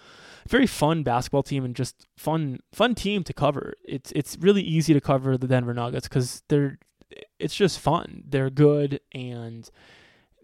very 0.50 0.66
fun 0.66 1.04
basketball 1.04 1.44
team 1.44 1.64
and 1.64 1.76
just 1.76 2.08
fun 2.18 2.60
fun 2.72 2.96
team 2.96 3.24
to 3.24 3.34
cover. 3.34 3.74
It's 3.86 4.12
it's 4.16 4.38
really 4.40 4.64
easy 4.64 4.94
to 4.94 5.02
cover 5.02 5.38
the 5.38 5.48
Denver 5.48 5.74
Nuggets 5.74 6.08
because 6.08 6.42
they're 6.48 6.80
it's 7.38 7.56
just 7.56 7.80
fun. 7.80 8.24
They're 8.28 8.50
good 8.50 9.02
and 9.12 9.70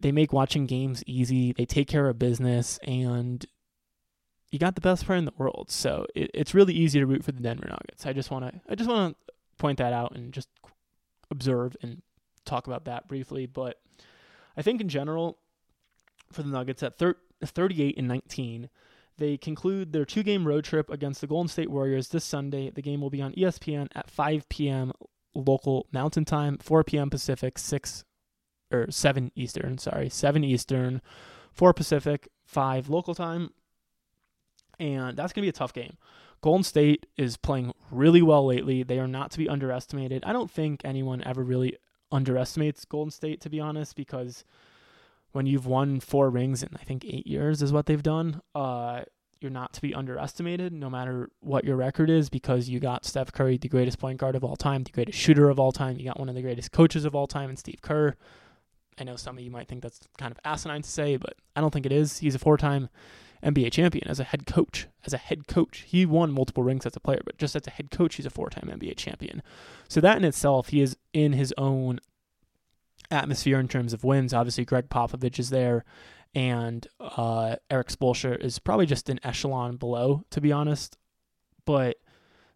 they 0.02 0.12
make 0.12 0.34
watching 0.34 0.66
games 0.66 1.04
easy. 1.08 1.52
They 1.52 1.66
take 1.66 1.88
care 1.88 2.08
of 2.08 2.20
business 2.20 2.80
and 2.84 3.46
you 4.56 4.60
got 4.60 4.76
the 4.76 4.82
best 4.82 5.06
player 5.06 5.18
in 5.18 5.26
the 5.26 5.34
world. 5.38 5.70
So 5.70 6.08
it, 6.16 6.32
it's 6.34 6.54
really 6.54 6.74
easy 6.74 6.98
to 7.02 7.06
root 7.06 7.26
for 7.26 7.34
the 7.34 7.42
Denver 7.42 7.68
Nuggets. 7.68 8.06
I 8.06 8.14
just 8.14 8.32
want 8.32 8.46
to 8.46 8.62
I 8.70 8.76
just 8.76 8.90
want 8.90 9.18
to 9.28 9.34
point 9.58 9.80
that 9.80 9.92
out 9.92 10.16
and 10.16 10.32
just 10.32 10.48
observe 11.30 11.76
and 11.82 12.02
talk 12.46 12.66
about 12.66 12.86
that 12.86 13.10
briefly. 13.10 13.48
But 13.48 13.82
I 14.56 14.62
think 14.62 14.80
in 14.80 14.88
general, 14.88 15.40
for 16.32 16.42
the 16.42 16.48
Nuggets 16.48 16.84
at 16.84 16.98
thir- 16.98 17.18
38 17.44 17.98
and 17.98 18.08
19, 18.08 18.70
they 19.18 19.36
conclude 19.36 19.92
their 19.92 20.06
two 20.06 20.24
game 20.24 20.48
road 20.48 20.64
trip 20.64 20.90
against 20.90 21.20
the 21.20 21.28
Golden 21.28 21.50
State 21.50 21.70
Warriors 21.70 22.08
this 22.08 22.24
Sunday. 22.24 22.70
The 22.70 22.82
game 22.82 23.02
will 23.02 23.10
be 23.10 23.22
on 23.22 23.34
ESPN 23.34 23.90
at 23.94 24.10
5 24.10 24.48
p.m. 24.48 24.94
local 25.34 25.88
Mountain 25.92 26.24
Time, 26.24 26.60
4 26.60 26.86
p.m. 26.86 27.10
Pacific, 27.10 27.60
6 27.60 28.06
or 28.72 28.90
7 28.90 29.34
Eastern, 29.36 29.78
sorry, 29.80 30.08
7 30.08 30.46
Eastern, 30.46 31.02
4 31.52 31.74
Pacific, 31.74 32.30
5 32.46 32.88
local 32.88 33.14
time. 33.14 33.50
And 34.80 35.18
that's 35.18 35.34
going 35.34 35.42
to 35.42 35.46
be 35.46 35.50
a 35.50 35.54
tough 35.54 35.74
game. 35.74 35.98
Golden 36.42 36.64
State 36.64 37.06
is 37.18 37.38
playing 37.38 37.74
really 37.90 38.22
well 38.22 38.46
lately. 38.46 38.84
They 38.84 39.00
are 39.00 39.08
not 39.08 39.32
to 39.32 39.38
be 39.38 39.50
underestimated. 39.50 40.24
I 40.26 40.34
don't 40.34 40.52
think 40.52 40.82
anyone 40.84 41.24
ever 41.26 41.44
really 41.44 41.78
underestimates 42.12 42.86
Golden 42.86 43.12
State, 43.12 43.42
to 43.42 43.50
be 43.50 43.60
honest, 43.60 43.96
because 43.96 44.44
when 45.32 45.46
you've 45.46 45.66
won 45.66 46.00
four 46.00 46.30
rings 46.30 46.64
in 46.64 46.70
I 46.80 46.84
think 46.84 47.04
eight 47.04 47.28
years 47.28 47.62
is 47.62 47.74
what 47.74 47.88
they've 47.88 48.04
done. 48.04 48.42
Uh, 48.54 49.02
you're 49.42 49.52
not 49.52 49.74
to 49.74 49.82
be 49.82 49.94
underestimated, 49.94 50.72
no 50.72 50.90
matter 50.90 51.30
what 51.42 51.66
your 51.66 51.76
record 51.76 52.10
is, 52.10 52.30
because 52.30 52.70
you 52.70 52.80
got 52.80 53.06
Steph 53.06 53.32
Curry, 53.32 53.58
the 53.58 53.68
greatest 53.68 54.00
point 54.00 54.20
guard 54.20 54.36
of 54.36 54.44
all 54.44 54.56
time, 54.56 54.84
the 54.84 54.92
greatest 54.92 55.18
shooter 55.18 55.50
of 55.50 55.60
all 55.60 55.72
time. 55.72 55.98
You 55.98 56.06
got 56.06 56.20
one 56.20 56.30
of 56.30 56.36
the 56.36 56.42
greatest 56.42 56.72
coaches 56.72 57.06
of 57.06 57.16
all 57.16 57.28
time, 57.28 57.50
and 57.50 57.60
Steve 57.60 57.82
Kerr. 57.82 58.16
I 58.98 59.04
know 59.04 59.18
some 59.18 59.38
of 59.38 59.44
you 59.44 59.52
might 59.52 59.68
think 59.68 59.84
that's 59.84 60.00
kind 60.18 60.32
of 60.32 60.40
asinine 60.46 60.82
to 60.84 60.90
say, 60.90 61.18
but 61.18 61.36
I 61.56 61.62
don't 61.62 61.72
think 61.72 61.86
it 61.86 61.92
is. 61.92 62.20
He's 62.20 62.34
a 62.34 62.40
four-time 62.40 62.88
NBA 63.46 63.72
champion 63.72 64.08
as 64.08 64.20
a 64.20 64.24
head 64.24 64.46
coach. 64.46 64.88
As 65.06 65.14
a 65.14 65.18
head 65.18 65.48
coach, 65.48 65.86
he 65.88 66.06
won 66.06 66.32
multiple 66.32 66.64
rings 66.64 66.86
as 66.86 66.96
a 66.96 67.00
player, 67.00 67.22
but 67.24 67.38
just 67.38 67.56
as 67.56 67.68
a 67.68 67.72
head 67.72 67.92
coach, 67.92 68.16
he's 68.16 68.26
a 68.26 68.32
four-time 68.32 68.70
NBA 68.70 68.98
champion. 68.98 69.44
So 69.88 70.02
that 70.02 70.18
in 70.18 70.26
itself, 70.26 70.70
he 70.70 70.82
is 70.82 70.98
in 71.14 71.34
his 71.34 71.54
own 71.58 72.00
atmosphere 73.12 73.60
in 73.60 73.68
terms 73.68 73.94
of 73.94 74.04
wins. 74.04 74.34
Obviously, 74.34 74.66
Gregg 74.66 74.90
Popovich 74.90 75.38
is 75.38 75.52
there, 75.52 75.86
and 76.34 76.88
uh, 77.00 77.58
Erik 77.70 77.90
Spoelstra 77.90 78.44
is 78.44 78.58
probably 78.58 78.88
just 78.88 79.10
an 79.10 79.20
echelon 79.24 79.78
below, 79.78 80.24
to 80.32 80.42
be 80.42 80.52
honest. 80.52 80.98
But 81.66 81.98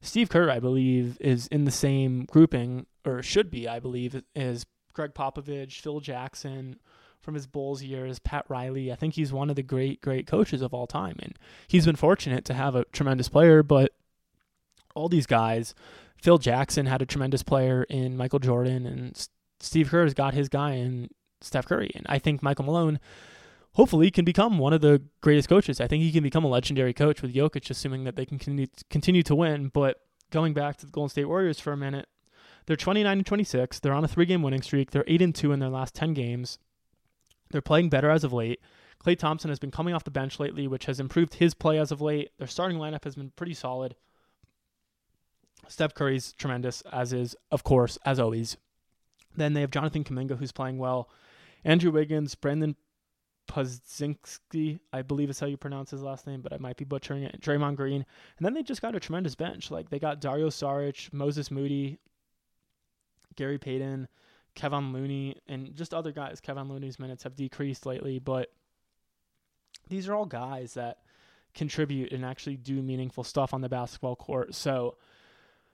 Steve 0.02 0.30
Kerr, 0.30 0.50
I 0.50 0.60
believe, 0.60 1.18
is 1.22 1.48
in 1.48 1.66
the 1.66 1.72
same 1.72 2.26
grouping, 2.26 2.88
or 3.06 3.22
should 3.22 3.52
be, 3.52 3.68
I 3.68 3.80
believe, 3.80 4.24
as 4.36 4.66
Gregg 4.94 5.14
Popovich, 5.14 5.82
Phil 5.82 6.00
Jackson 6.00 6.80
from 7.22 7.34
his 7.34 7.48
Bulls 7.48 7.84
years, 7.84 8.20
Pat 8.20 8.46
Riley. 8.50 8.92
I 8.92 8.96
think 8.96 9.16
he's 9.16 9.34
one 9.34 9.50
of 9.50 9.56
the 9.56 9.64
great, 9.64 10.02
great 10.02 10.28
coaches 10.28 10.62
of 10.62 10.74
all 10.74 10.88
time. 10.88 11.16
And 11.20 11.38
he's 11.68 11.86
been 11.86 11.96
fortunate 11.96 12.46
to 12.46 12.54
have 12.54 12.76
a 12.76 12.86
tremendous 12.86 13.30
player, 13.30 13.64
but 13.64 13.94
all 14.96 15.10
these 15.10 15.28
guys, 15.28 15.76
Phil 16.22 16.38
Jackson 16.38 16.86
had 16.86 17.02
a 17.02 17.06
tremendous 17.06 17.44
player 17.44 17.84
in 17.84 18.18
Michael 18.18 18.40
Jordan, 18.40 18.86
and 18.86 19.28
Steve 19.60 19.90
Kerr 19.90 20.04
has 20.04 20.14
got 20.14 20.34
his 20.34 20.50
guy 20.50 20.74
in 20.74 21.10
Steph 21.42 21.68
Curry. 21.68 21.92
And 21.96 22.06
I 22.10 22.20
think 22.20 22.42
Michael 22.42 22.66
Malone 22.66 23.00
hopefully 23.74 24.12
can 24.12 24.26
become 24.26 24.58
one 24.58 24.74
of 24.74 24.82
the 24.82 25.02
greatest 25.22 25.50
coaches. 25.50 25.80
I 25.80 25.88
think 25.88 26.04
he 26.04 26.12
can 26.12 26.24
become 26.24 26.44
a 26.44 26.50
legendary 26.50 26.94
coach 26.94 27.22
with 27.22 27.34
Jokic, 27.34 27.70
assuming 27.70 28.04
that 28.06 28.16
they 28.16 28.26
can 28.26 28.40
continue, 28.40 28.68
continue 28.90 29.24
to 29.24 29.36
win. 29.36 29.70
But 29.70 30.02
going 30.32 30.54
back 30.54 30.78
to 30.78 30.86
the 30.86 30.92
Golden 30.92 31.10
State 31.10 31.26
Warriors 31.26 31.60
for 31.60 31.72
a 31.72 31.78
minute, 31.78 32.08
they're 32.66 32.76
29 32.76 33.18
and 33.18 33.26
26. 33.26 33.80
They're 33.80 33.94
on 33.94 34.04
a 34.04 34.08
three 34.08 34.26
game 34.26 34.44
winning 34.44 34.62
streak. 34.62 34.92
They're 34.92 35.04
8 35.08 35.22
and 35.22 35.36
2 35.36 35.52
in 35.52 35.60
their 35.60 35.70
last 35.70 35.96
10 35.96 36.14
games. 36.14 36.60
They're 37.52 37.62
playing 37.62 37.90
better 37.90 38.10
as 38.10 38.24
of 38.24 38.34
late. 38.34 38.60
Klay 39.04 39.18
Thompson 39.18 39.50
has 39.50 39.60
been 39.60 39.72
coming 39.72 39.94
off 39.94 40.04
the 40.04 40.12
bench 40.12 40.40
lately, 40.40 40.68
which 40.68 40.86
has 40.86 41.00
improved 41.00 41.36
his 41.36 41.54
play 41.54 41.80
as 41.80 41.92
of 41.92 42.02
late. 42.02 42.32
Their 42.38 42.48
starting 42.48 42.78
lineup 42.78 43.06
has 43.06 43.16
been 43.16 43.32
pretty 43.32 43.54
solid. 43.54 43.96
Steph 45.68 45.94
Curry's 45.94 46.34
tremendous, 46.34 46.82
as 46.92 47.14
is, 47.14 47.36
of 47.52 47.64
course, 47.64 47.98
as 48.06 48.20
always, 48.20 48.58
then 49.36 49.54
they 49.54 49.62
have 49.62 49.72
Jonathan 49.72 50.04
Kuminga, 50.04 50.38
who's 50.38 50.52
playing 50.52 50.78
well. 50.78 51.10
Andrew 51.64 51.92
Wiggins, 51.92 52.36
Brandon 52.36 52.76
Podziemski, 53.48 54.80
I 54.94 55.02
believe 55.02 55.30
is 55.30 55.40
how 55.40 55.48
you 55.48 55.58
pronounce 55.58 55.92
his 55.92 56.02
last 56.02 56.28
name, 56.28 56.42
but 56.42 56.54
I 56.54 56.58
might 56.58 56.78
be 56.78 56.86
butchering 56.86 57.24
it. 57.24 57.42
Draymond 57.42 57.76
Green. 57.76 58.06
And 58.38 58.46
then 58.46 58.54
they 58.54 58.64
just 58.64 58.82
got 58.82 58.96
a 58.96 59.00
tremendous 59.00 59.36
bench. 59.36 59.72
Like 59.72 59.90
they 59.90 60.00
got 60.00 60.22
Dario 60.22 60.50
Saric, 60.50 61.12
Moses 61.12 61.52
Moody, 61.52 62.00
Gary 63.36 63.58
Payton, 63.58 64.08
Kevon 64.60 64.94
Looney, 64.94 65.38
and 65.48 65.76
just 65.76 65.94
other 65.94 66.12
guys. 66.12 66.42
Kevon 66.42 66.70
Looney's 66.70 67.00
minutes 67.00 67.24
have 67.24 67.36
decreased 67.36 67.86
lately, 67.86 68.20
but 68.20 68.52
these 69.88 70.08
are 70.08 70.16
all 70.16 70.26
guys 70.26 70.74
that 70.74 70.98
contribute 71.54 72.12
and 72.12 72.26
actually 72.26 72.58
do 72.58 72.82
meaningful 72.82 73.24
stuff 73.24 73.54
on 73.54 73.62
the 73.62 73.70
basketball 73.70 74.16
court. 74.16 74.54
So 74.54 74.98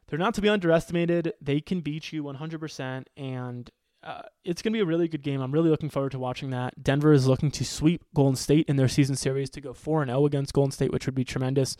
they're 0.07 0.19
not 0.19 0.35
to 0.35 0.41
be 0.41 0.49
underestimated. 0.49 1.33
They 1.41 1.59
can 1.61 1.81
beat 1.81 2.13
you 2.13 2.23
100%, 2.23 3.05
and 3.17 3.69
uh, 4.03 4.21
it's 4.43 4.61
going 4.61 4.71
to 4.71 4.77
be 4.77 4.81
a 4.81 4.85
really 4.85 5.07
good 5.07 5.23
game. 5.23 5.41
I'm 5.41 5.51
really 5.51 5.69
looking 5.69 5.89
forward 5.89 6.11
to 6.11 6.19
watching 6.19 6.51
that. 6.51 6.83
Denver 6.83 7.11
is 7.11 7.27
looking 7.27 7.51
to 7.51 7.65
sweep 7.65 8.03
Golden 8.13 8.35
State 8.35 8.69
in 8.69 8.75
their 8.75 8.87
season 8.87 9.15
series 9.15 9.49
to 9.51 9.61
go 9.61 9.73
4 9.73 10.05
0 10.05 10.25
against 10.25 10.53
Golden 10.53 10.71
State, 10.71 10.93
which 10.93 11.07
would 11.07 11.15
be 11.15 11.25
tremendous. 11.25 11.75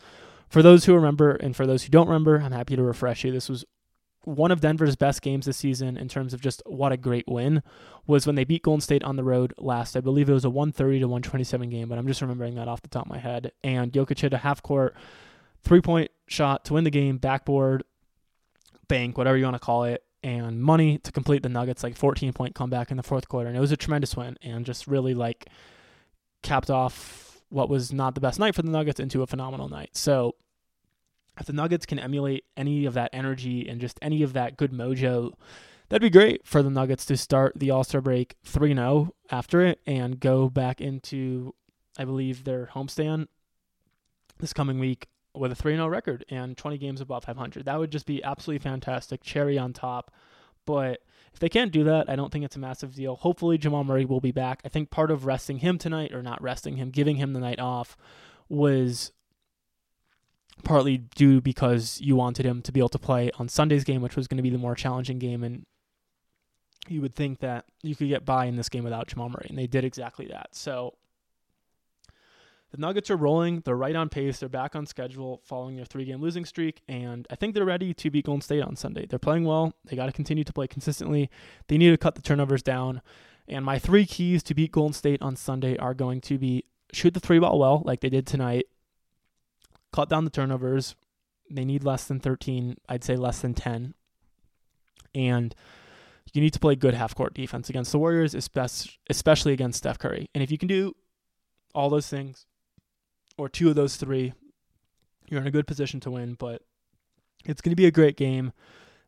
For 0.48 0.62
those 0.62 0.84
who 0.84 0.94
remember, 0.94 1.32
and 1.32 1.54
for 1.54 1.66
those 1.66 1.84
who 1.84 1.90
don't 1.90 2.08
remember, 2.08 2.40
I'm 2.40 2.52
happy 2.52 2.76
to 2.76 2.82
refresh 2.82 3.24
you. 3.24 3.32
This 3.32 3.48
was 3.48 3.64
one 4.26 4.50
of 4.50 4.60
Denver's 4.60 4.96
best 4.96 5.22
games 5.22 5.46
this 5.46 5.56
season 5.56 5.96
in 5.96 6.08
terms 6.08 6.34
of 6.34 6.40
just 6.40 6.60
what 6.66 6.90
a 6.90 6.96
great 6.96 7.28
win 7.28 7.62
was 8.08 8.26
when 8.26 8.34
they 8.34 8.42
beat 8.42 8.64
Golden 8.64 8.80
State 8.80 9.04
on 9.04 9.14
the 9.14 9.22
road 9.22 9.54
last. 9.56 9.96
I 9.96 10.00
believe 10.00 10.28
it 10.28 10.32
was 10.32 10.44
a 10.44 10.50
130 10.50 10.98
to 10.98 11.06
127 11.06 11.70
game, 11.70 11.88
but 11.88 11.96
I'm 11.96 12.08
just 12.08 12.20
remembering 12.20 12.56
that 12.56 12.66
off 12.66 12.82
the 12.82 12.88
top 12.88 13.06
of 13.06 13.10
my 13.10 13.18
head. 13.18 13.52
And 13.62 13.92
Jokic 13.92 14.18
hit 14.18 14.32
a 14.32 14.38
half 14.38 14.64
court 14.64 14.96
three 15.62 15.80
point 15.80 16.10
shot 16.26 16.64
to 16.64 16.74
win 16.74 16.82
the 16.82 16.90
game, 16.90 17.18
backboard, 17.18 17.84
bank, 18.88 19.16
whatever 19.16 19.36
you 19.36 19.44
want 19.44 19.54
to 19.54 19.60
call 19.60 19.84
it, 19.84 20.02
and 20.24 20.60
money 20.60 20.98
to 20.98 21.12
complete 21.12 21.44
the 21.44 21.48
Nuggets 21.48 21.84
like 21.84 21.96
14 21.96 22.32
point 22.32 22.56
comeback 22.56 22.90
in 22.90 22.96
the 22.96 23.04
fourth 23.04 23.28
quarter. 23.28 23.46
And 23.46 23.56
it 23.56 23.60
was 23.60 23.70
a 23.70 23.76
tremendous 23.76 24.16
win 24.16 24.36
and 24.42 24.66
just 24.66 24.88
really 24.88 25.14
like 25.14 25.46
capped 26.42 26.68
off 26.68 27.40
what 27.48 27.68
was 27.68 27.92
not 27.92 28.16
the 28.16 28.20
best 28.20 28.40
night 28.40 28.56
for 28.56 28.62
the 28.62 28.70
Nuggets 28.70 28.98
into 28.98 29.22
a 29.22 29.26
phenomenal 29.28 29.68
night. 29.68 29.90
So 29.96 30.34
if 31.38 31.46
the 31.46 31.52
Nuggets 31.52 31.86
can 31.86 31.98
emulate 31.98 32.44
any 32.56 32.86
of 32.86 32.94
that 32.94 33.10
energy 33.12 33.68
and 33.68 33.80
just 33.80 33.98
any 34.02 34.22
of 34.22 34.32
that 34.32 34.56
good 34.56 34.72
mojo, 34.72 35.32
that'd 35.88 36.02
be 36.02 36.10
great 36.10 36.46
for 36.46 36.62
the 36.62 36.70
Nuggets 36.70 37.04
to 37.06 37.16
start 37.16 37.54
the 37.56 37.70
All 37.70 37.84
Star 37.84 38.00
break 38.00 38.36
3 38.44 38.74
0 38.74 39.14
after 39.30 39.62
it 39.62 39.80
and 39.86 40.20
go 40.20 40.48
back 40.48 40.80
into, 40.80 41.54
I 41.98 42.04
believe, 42.04 42.44
their 42.44 42.70
homestand 42.74 43.28
this 44.38 44.52
coming 44.52 44.78
week 44.78 45.08
with 45.34 45.52
a 45.52 45.56
3 45.56 45.74
0 45.74 45.88
record 45.88 46.24
and 46.28 46.56
20 46.56 46.78
games 46.78 47.00
above 47.00 47.24
500. 47.24 47.64
That 47.64 47.78
would 47.78 47.92
just 47.92 48.06
be 48.06 48.22
absolutely 48.22 48.62
fantastic. 48.62 49.22
Cherry 49.22 49.58
on 49.58 49.72
top. 49.72 50.12
But 50.64 51.00
if 51.32 51.38
they 51.38 51.48
can't 51.48 51.70
do 51.70 51.84
that, 51.84 52.10
I 52.10 52.16
don't 52.16 52.32
think 52.32 52.44
it's 52.44 52.56
a 52.56 52.60
massive 52.60 52.94
deal. 52.94 53.16
Hopefully, 53.16 53.56
Jamal 53.56 53.84
Murray 53.84 54.04
will 54.04 54.20
be 54.20 54.32
back. 54.32 54.62
I 54.64 54.68
think 54.68 54.90
part 54.90 55.10
of 55.10 55.24
resting 55.24 55.58
him 55.58 55.78
tonight, 55.78 56.12
or 56.12 56.22
not 56.22 56.42
resting 56.42 56.76
him, 56.76 56.90
giving 56.90 57.16
him 57.16 57.34
the 57.34 57.40
night 57.40 57.60
off, 57.60 57.96
was 58.48 59.12
partly 60.64 60.98
due 60.98 61.40
because 61.40 62.00
you 62.00 62.16
wanted 62.16 62.46
him 62.46 62.62
to 62.62 62.72
be 62.72 62.80
able 62.80 62.88
to 62.90 62.98
play 62.98 63.30
on 63.38 63.48
Sunday's 63.48 63.84
game, 63.84 64.02
which 64.02 64.16
was 64.16 64.26
going 64.26 64.38
to 64.38 64.42
be 64.42 64.50
the 64.50 64.58
more 64.58 64.74
challenging 64.74 65.18
game. 65.18 65.44
And 65.44 65.66
you 66.88 67.00
would 67.00 67.14
think 67.14 67.40
that 67.40 67.64
you 67.82 67.94
could 67.94 68.08
get 68.08 68.24
by 68.24 68.46
in 68.46 68.56
this 68.56 68.68
game 68.68 68.84
without 68.84 69.08
Jamal 69.08 69.28
Murray. 69.28 69.46
And 69.48 69.58
they 69.58 69.66
did 69.66 69.84
exactly 69.84 70.26
that. 70.26 70.54
So 70.54 70.94
the 72.72 72.78
Nuggets 72.78 73.10
are 73.10 73.16
rolling. 73.16 73.60
They're 73.60 73.76
right 73.76 73.96
on 73.96 74.08
pace. 74.08 74.38
They're 74.38 74.48
back 74.48 74.74
on 74.74 74.86
schedule 74.86 75.40
following 75.44 75.76
their 75.76 75.84
three 75.84 76.04
game 76.04 76.20
losing 76.20 76.44
streak. 76.44 76.82
And 76.88 77.26
I 77.30 77.36
think 77.36 77.54
they're 77.54 77.64
ready 77.64 77.94
to 77.94 78.10
beat 78.10 78.26
Golden 78.26 78.40
State 78.40 78.62
on 78.62 78.76
Sunday. 78.76 79.06
They're 79.06 79.18
playing 79.18 79.44
well. 79.44 79.74
They 79.84 79.96
got 79.96 80.06
to 80.06 80.12
continue 80.12 80.44
to 80.44 80.52
play 80.52 80.66
consistently. 80.66 81.30
They 81.68 81.78
need 81.78 81.90
to 81.90 81.96
cut 81.96 82.14
the 82.14 82.22
turnovers 82.22 82.62
down. 82.62 83.02
And 83.48 83.64
my 83.64 83.78
three 83.78 84.06
keys 84.06 84.42
to 84.44 84.54
beat 84.54 84.72
Golden 84.72 84.92
State 84.92 85.22
on 85.22 85.36
Sunday 85.36 85.76
are 85.76 85.94
going 85.94 86.20
to 86.22 86.38
be 86.38 86.64
shoot 86.92 87.14
the 87.14 87.20
three 87.20 87.38
ball 87.38 87.58
well, 87.58 87.82
like 87.84 88.00
they 88.00 88.08
did 88.08 88.26
tonight, 88.26 88.66
cut 89.96 90.08
down 90.10 90.24
the 90.24 90.30
turnovers. 90.30 90.94
They 91.50 91.64
need 91.64 91.82
less 91.82 92.04
than 92.04 92.20
13, 92.20 92.76
I'd 92.88 93.02
say 93.02 93.16
less 93.16 93.40
than 93.40 93.54
10. 93.54 93.94
And 95.14 95.54
you 96.34 96.42
need 96.42 96.52
to 96.52 96.60
play 96.60 96.76
good 96.76 96.92
half 96.92 97.14
court 97.14 97.32
defense 97.32 97.70
against 97.70 97.92
the 97.92 97.98
Warriors, 97.98 98.34
especially 98.34 99.52
against 99.52 99.78
Steph 99.78 99.98
Curry. 99.98 100.28
And 100.34 100.42
if 100.42 100.50
you 100.50 100.58
can 100.58 100.68
do 100.68 100.94
all 101.74 101.88
those 101.88 102.08
things, 102.08 102.44
or 103.38 103.48
two 103.48 103.68
of 103.68 103.74
those 103.74 103.96
three, 103.96 104.34
you're 105.28 105.40
in 105.40 105.46
a 105.46 105.50
good 105.50 105.66
position 105.66 106.00
to 106.00 106.10
win. 106.10 106.34
But 106.34 106.62
it's 107.44 107.60
going 107.60 107.72
to 107.72 107.76
be 107.76 107.86
a 107.86 107.90
great 107.90 108.16
game. 108.16 108.52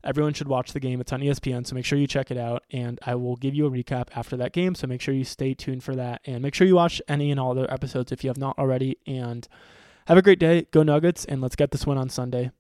Everyone 0.05 0.33
should 0.33 0.49
watch 0.49 0.73
the 0.73 0.81
game. 0.81 1.01
It's 1.01 1.13
on 1.13 1.21
ESPN, 1.21 1.67
so 1.67 1.75
make 1.75 1.85
sure 1.85 1.99
you 1.99 2.07
check 2.07 2.31
it 2.31 2.39
out. 2.39 2.63
And 2.71 3.01
I 3.05 3.15
will 3.17 3.37
give 3.37 3.55
you 3.55 3.67
a 3.67 3.71
recap 3.71 4.09
after 4.15 4.37
that 4.37 4.53
game. 4.53 4.75
So 4.75 4.87
make 4.87 5.01
sure 5.01 5.15
you 5.15 5.25
stay 5.25 5.55
tuned 5.55 5.83
for 5.83 5.97
that. 5.97 6.21
And 6.25 6.41
make 6.41 6.55
sure 6.55 6.67
you 6.67 6.77
watch 6.77 7.03
any 7.09 7.31
and 7.31 7.41
all 7.41 7.55
the 7.55 7.71
episodes 7.73 8.13
if 8.13 8.23
you 8.23 8.29
have 8.29 8.39
not 8.39 8.59
already. 8.59 8.97
And 9.07 9.49
have 10.09 10.17
a 10.17 10.23
great 10.23 10.39
day. 10.39 10.67
Go 10.71 10.83
Nuggets, 10.83 11.27
and 11.27 11.41
let's 11.43 11.55
get 11.55 11.71
this 11.71 11.87
win 11.87 11.99
on 11.99 12.09
Sunday. 12.09 12.51